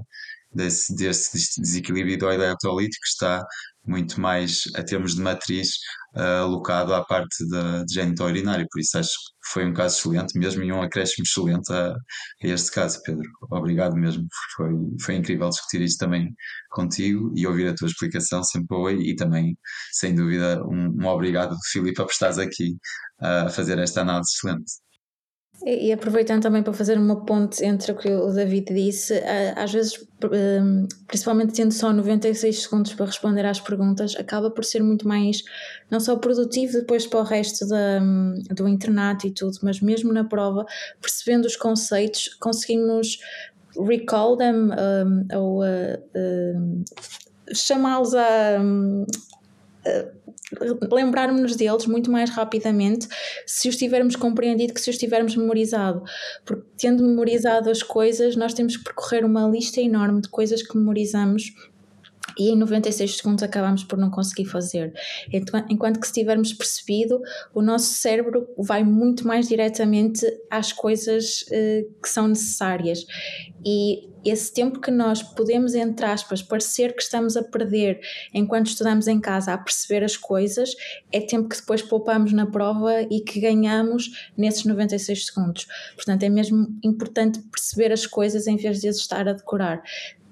desse, 0.56 0.96
desse 0.96 1.62
desequilíbrio 1.62 2.18
do 2.18 2.32
eletrolítico 2.32 3.02
que 3.02 3.10
está 3.10 3.44
muito 3.86 4.20
mais, 4.20 4.64
a 4.76 4.84
termos 4.84 5.16
de 5.16 5.22
matriz, 5.22 5.76
uh, 6.16 6.44
alocado 6.44 6.94
à 6.94 7.04
parte 7.04 7.48
da 7.50 7.84
de 7.84 7.94
gênito 7.94 8.24
urinário. 8.24 8.66
Por 8.72 8.80
isso 8.80 8.98
acho 8.98 9.10
que 9.10 9.52
foi 9.52 9.66
um 9.66 9.74
caso 9.74 9.98
excelente, 9.98 10.40
mesmo 10.40 10.64
e 10.64 10.72
um 10.72 10.82
acréscimo 10.82 11.26
excelente 11.26 11.72
a, 11.74 11.90
a, 11.90 11.96
este 12.48 12.72
caso, 12.72 13.02
Pedro. 13.04 13.30
Obrigado 13.52 13.96
mesmo. 13.96 14.26
Foi, 14.56 14.70
foi 15.02 15.16
incrível 15.16 15.50
discutir 15.50 15.82
isto 15.82 16.00
também 16.00 16.34
contigo 16.70 17.34
e 17.36 17.46
ouvir 17.46 17.68
a 17.68 17.76
tua 17.76 17.88
explicação 17.88 18.44
sempre 18.44 18.68
boa 18.68 18.94
e 18.94 19.16
também, 19.16 19.58
sem 19.92 20.16
dúvida, 20.16 20.64
um, 20.66 20.96
um 21.02 21.06
obrigado, 21.08 21.56
Filipe, 21.72 21.96
por 21.96 22.12
estares 22.12 22.38
aqui 22.38 22.78
a 23.20 23.50
fazer 23.50 23.78
esta 23.80 24.02
análise 24.02 24.32
excelente. 24.36 24.72
E, 25.66 25.94
aproveitando 25.94 26.42
também 26.42 26.62
para 26.62 26.74
fazer 26.74 26.98
uma 26.98 27.26
ponte 27.26 27.64
entre 27.64 27.92
o 27.92 27.96
que 27.96 28.10
o 28.10 28.32
David 28.34 28.74
disse, 28.74 29.14
às 29.56 29.72
vezes, 29.72 30.06
hum, 30.26 30.88
principalmente 31.08 31.54
tendo 31.54 31.72
só 31.72 31.94
96 31.94 32.64
segundos 32.64 32.94
para 32.94 33.06
responder 33.06 33.46
às 33.46 33.62
perguntas, 33.62 34.14
acaba 34.18 34.52
por 34.52 34.66
ser 34.66 34.84
muito 34.84 35.08
mais, 35.08 35.42
não 35.90 36.02
só 36.02 36.18
produtivo 36.18 36.74
depois 36.74 37.08
para 37.08 37.20
o 37.20 37.24
resto 37.24 37.66
da, 37.66 38.02
hum, 38.02 38.42
do 38.52 38.68
internato 38.68 39.26
e 39.26 39.32
tudo, 39.32 39.58
mas 39.62 39.80
mesmo 39.80 40.12
na 40.12 40.26
prova, 40.26 40.66
percebendo 41.00 41.46
os 41.46 41.56
conceitos, 41.56 42.28
conseguimos 42.42 43.20
recall 43.78 44.38
them 44.38 44.70
um, 44.72 45.28
ou 45.38 45.62
uh, 45.62 45.98
uh, 46.16 47.56
chamá-los 47.56 48.14
a. 48.14 48.60
Um, 48.60 49.04
uh, 49.86 50.23
lembrarmos-nos 50.92 51.56
deles 51.56 51.86
muito 51.86 52.12
mais 52.12 52.30
rapidamente 52.30 53.08
se 53.46 53.70
os 53.70 53.76
tivermos 53.76 54.16
compreendido 54.16 54.74
que 54.74 54.82
se 54.82 54.90
os 54.90 54.98
tivermos 54.98 55.36
memorizado. 55.36 56.04
Porque 56.46 56.66
tendo 56.78 57.04
memorizado 57.04 57.70
as 57.70 57.82
coisas, 57.82 58.36
nós 58.36 58.54
temos 58.54 58.78
que 58.78 58.84
percorrer 58.84 59.26
uma 59.26 59.48
lista 59.48 59.82
enorme 59.82 60.22
de 60.22 60.30
coisas 60.30 60.62
que 60.62 60.78
memorizamos 60.78 61.54
e 62.38 62.50
em 62.50 62.56
96 62.56 63.18
segundos 63.18 63.44
acabamos 63.44 63.84
por 63.84 63.98
não 63.98 64.10
conseguir 64.10 64.46
fazer. 64.46 64.94
Enquanto 65.70 66.00
que 66.00 66.08
se 66.08 66.14
tivermos 66.14 66.54
percebido, 66.54 67.22
o 67.54 67.62
nosso 67.62 67.94
cérebro 67.94 68.48
vai 68.58 68.84
muito 68.84 69.28
mais 69.28 69.48
diretamente 69.48 70.26
às 70.50 70.72
coisas 70.72 71.44
uh, 71.44 72.02
que 72.02 72.10
são 72.10 72.28
necessárias. 72.28 73.06
E 73.66 74.10
esse 74.26 74.54
tempo 74.54 74.80
que 74.80 74.92
nós 74.92 75.22
podemos, 75.22 75.74
entre 75.74 76.06
aspas, 76.06 76.42
parecer 76.42 76.96
que 76.96 77.02
estamos 77.02 77.36
a 77.36 77.44
perder 77.44 78.00
enquanto 78.34 78.68
estudamos 78.68 79.08
em 79.08 79.20
casa 79.20 79.54
a 79.54 79.58
perceber 79.58 80.04
as 80.04 80.16
coisas, 80.16 80.74
é 81.12 81.20
tempo 81.20 81.50
que 81.50 81.58
depois 81.58 81.82
poupamos 81.82 82.32
na 82.32 82.46
prova 82.46 83.02
e 83.02 83.22
que 83.22 83.40
ganhamos 83.40 84.32
nesses 84.38 84.64
96 84.64 85.26
segundos. 85.26 85.68
Portanto, 85.96 86.24
é 86.24 86.30
mesmo 86.30 86.68
importante 86.84 87.42
perceber 87.52 87.92
as 87.92 88.06
coisas 88.06 88.48
em 88.48 88.56
vez 88.56 88.80
de 88.80 88.88
as 88.88 88.98
estar 88.98 89.28
a 89.28 89.34
decorar 89.34 89.84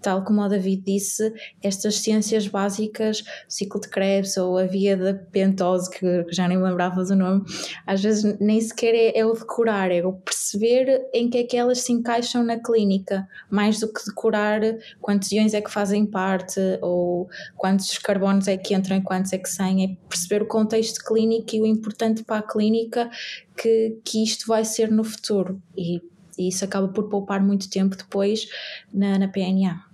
tal 0.02 0.24
como 0.24 0.42
o 0.42 0.48
David 0.48 0.84
disse, 0.84 1.34
estas 1.62 1.96
ciências 2.00 2.48
básicas, 2.48 3.22
o 3.22 3.24
ciclo 3.48 3.80
de 3.80 3.90
Krebs 3.90 4.38
ou 4.38 4.58
a 4.58 4.64
via 4.64 4.98
da 4.98 5.14
pentose, 5.14 5.90
que 5.90 6.26
já 6.30 6.48
nem 6.48 6.62
lembrava 6.62 7.04
do 7.04 7.16
nome, 7.16 7.44
às 7.86 8.02
vezes 8.02 8.38
nem 8.40 8.60
sequer 8.60 8.94
é, 8.94 9.20
é, 9.20 9.26
o 9.26 9.34
decorar, 9.34 9.92
é 9.92 10.06
o 10.06 10.14
perceber 10.14 11.08
em 11.14 11.30
que 11.30 11.38
é 11.38 11.44
que 11.44 11.58
elas 11.58 11.80
se 11.80 11.92
encaixam 11.92 12.44
na 12.44 12.60
clínica, 12.60 13.28
mais 13.50 13.80
do 13.80 13.92
que 13.92 14.04
decorar 14.06 14.62
quantos 15.00 15.32
iões 15.32 15.54
é 15.54 15.62
que 15.62 15.72
fazem 15.72 16.06
parte 16.06 16.60
ou 16.82 17.30
quantos 17.56 17.98
carbonos 18.00 18.48
é 18.48 18.58
que 18.58 18.74
entram 18.74 18.98
e 18.98 19.02
quantos 19.02 19.32
é 19.34 19.38
que 19.38 19.50
saem, 19.50 19.84
é 19.86 20.08
perceber 20.10 20.44
o 20.44 20.48
contexto 20.48 21.04
clínico 21.04 21.56
e 21.56 21.62
o 21.62 21.66
importante 21.66 22.24
para 22.24 22.40
a 22.40 22.44
clínica 22.44 23.10
que, 23.56 24.00
que 24.04 24.24
isto 24.24 24.48
vai 24.48 24.66
ser 24.66 24.90
no 24.90 25.04
futuro. 25.04 25.62
E 25.78 26.02
e 26.38 26.48
isso 26.48 26.66
acaba 26.66 26.88
por 26.88 27.08
poupar 27.10 27.42
muito 27.42 27.70
tempo 27.70 27.96
depois 27.96 28.48
na, 28.92 29.20
na 29.20 29.28
PNA. 29.28 29.91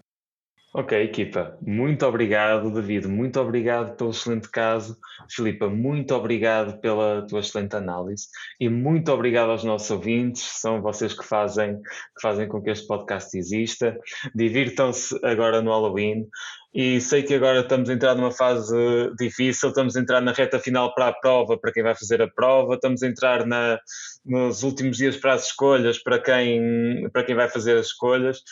Ok, 0.79 0.95
equipa, 0.95 1.57
muito 1.59 2.05
obrigado, 2.05 2.69
David, 2.69 3.07
muito 3.07 3.39
obrigado 3.39 3.97
pelo 3.97 4.11
excelente 4.11 4.47
caso. 4.47 4.95
Filipa, 5.27 5.67
muito 5.67 6.13
obrigado 6.13 6.79
pela 6.79 7.25
tua 7.25 7.39
excelente 7.39 7.75
análise 7.75 8.27
e 8.59 8.69
muito 8.69 9.11
obrigado 9.11 9.49
aos 9.49 9.63
nossos 9.63 9.89
ouvintes, 9.89 10.43
são 10.43 10.79
vocês 10.79 11.17
que 11.17 11.25
fazem, 11.25 11.81
que 11.81 12.21
fazem 12.21 12.47
com 12.47 12.61
que 12.61 12.69
este 12.69 12.85
podcast 12.85 13.35
exista. 13.35 13.97
Divirtam-se 14.35 15.19
agora 15.23 15.63
no 15.63 15.71
Halloween 15.71 16.27
e 16.71 17.01
sei 17.01 17.23
que 17.23 17.33
agora 17.33 17.61
estamos 17.61 17.89
a 17.89 17.93
entrar 17.93 18.13
numa 18.13 18.29
fase 18.31 18.77
difícil, 19.17 19.69
estamos 19.69 19.95
a 19.95 19.99
entrar 19.99 20.21
na 20.21 20.31
reta 20.31 20.59
final 20.59 20.93
para 20.93 21.07
a 21.07 21.13
prova, 21.13 21.57
para 21.57 21.71
quem 21.71 21.81
vai 21.81 21.95
fazer 21.95 22.21
a 22.21 22.27
prova, 22.27 22.75
estamos 22.75 23.01
a 23.01 23.07
entrar 23.07 23.47
na, 23.47 23.79
nos 24.23 24.61
últimos 24.61 24.97
dias 24.97 25.17
para 25.17 25.33
as 25.33 25.47
escolhas, 25.47 25.97
para 25.97 26.19
quem, 26.19 27.09
para 27.11 27.23
quem 27.23 27.33
vai 27.33 27.49
fazer 27.49 27.79
as 27.79 27.87
escolhas 27.87 28.43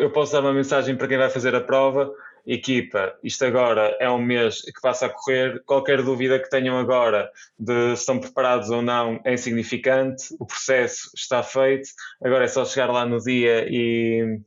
eu 0.00 0.10
posso 0.10 0.32
dar 0.32 0.40
uma 0.40 0.52
mensagem 0.52 0.96
para 0.96 1.06
quem 1.06 1.18
vai 1.18 1.30
fazer 1.30 1.54
a 1.54 1.60
prova. 1.60 2.10
Equipa, 2.46 3.14
isto 3.22 3.44
agora 3.44 3.96
é 4.00 4.10
um 4.10 4.20
mês 4.20 4.62
que 4.62 4.80
passa 4.80 5.06
a 5.06 5.08
correr. 5.10 5.62
Qualquer 5.66 6.02
dúvida 6.02 6.38
que 6.38 6.48
tenham 6.48 6.78
agora 6.78 7.30
de 7.58 7.94
se 7.94 8.00
estão 8.00 8.18
preparados 8.18 8.70
ou 8.70 8.80
não 8.80 9.20
é 9.24 9.34
insignificante. 9.34 10.34
O 10.38 10.46
processo 10.46 11.10
está 11.14 11.42
feito. 11.42 11.90
Agora 12.24 12.44
é 12.44 12.48
só 12.48 12.64
chegar 12.64 12.90
lá 12.90 13.04
no 13.04 13.18
dia 13.18 13.66
e, 13.68 14.40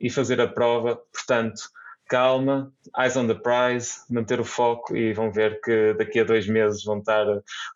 e 0.00 0.10
fazer 0.10 0.40
a 0.40 0.48
prova. 0.48 1.00
Portanto, 1.12 1.62
calma, 2.08 2.72
eyes 2.98 3.16
on 3.16 3.28
the 3.28 3.34
prize, 3.34 4.00
manter 4.10 4.40
o 4.40 4.44
foco 4.44 4.96
e 4.96 5.12
vão 5.12 5.30
ver 5.30 5.60
que 5.60 5.94
daqui 5.94 6.20
a 6.20 6.24
dois 6.24 6.48
meses 6.48 6.84
vão 6.84 6.98
estar 6.98 7.26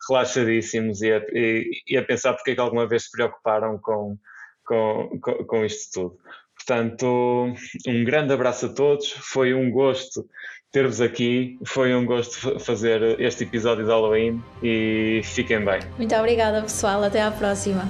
relaxadíssimos 0.09 1.01
e 1.01 1.13
a, 1.13 1.17
e, 1.31 1.81
e 1.87 1.97
a 1.97 2.03
pensar 2.03 2.33
porque 2.33 2.51
é 2.51 2.55
que 2.55 2.61
alguma 2.61 2.85
vez 2.85 3.05
se 3.05 3.11
preocuparam 3.11 3.77
com, 3.79 4.17
com, 4.65 5.19
com, 5.21 5.45
com 5.45 5.65
isto 5.65 5.91
tudo. 5.93 6.19
Portanto, 6.65 7.53
um 7.87 8.03
grande 8.03 8.33
abraço 8.33 8.67
a 8.67 8.69
todos. 8.69 9.11
Foi 9.11 9.53
um 9.53 9.71
gosto 9.71 10.25
ter-vos 10.71 11.01
aqui. 11.01 11.57
Foi 11.65 11.93
um 11.93 12.05
gosto 12.05 12.59
fazer 12.59 13.19
este 13.19 13.43
episódio 13.43 13.83
de 13.83 13.89
Halloween 13.89 14.41
e 14.63 15.21
fiquem 15.23 15.63
bem. 15.63 15.79
Muito 15.97 16.15
obrigada, 16.15 16.61
pessoal. 16.61 17.03
Até 17.03 17.21
à 17.21 17.31
próxima. 17.31 17.83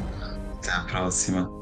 Até 0.58 0.72
à 0.72 0.84
próxima. 0.84 1.61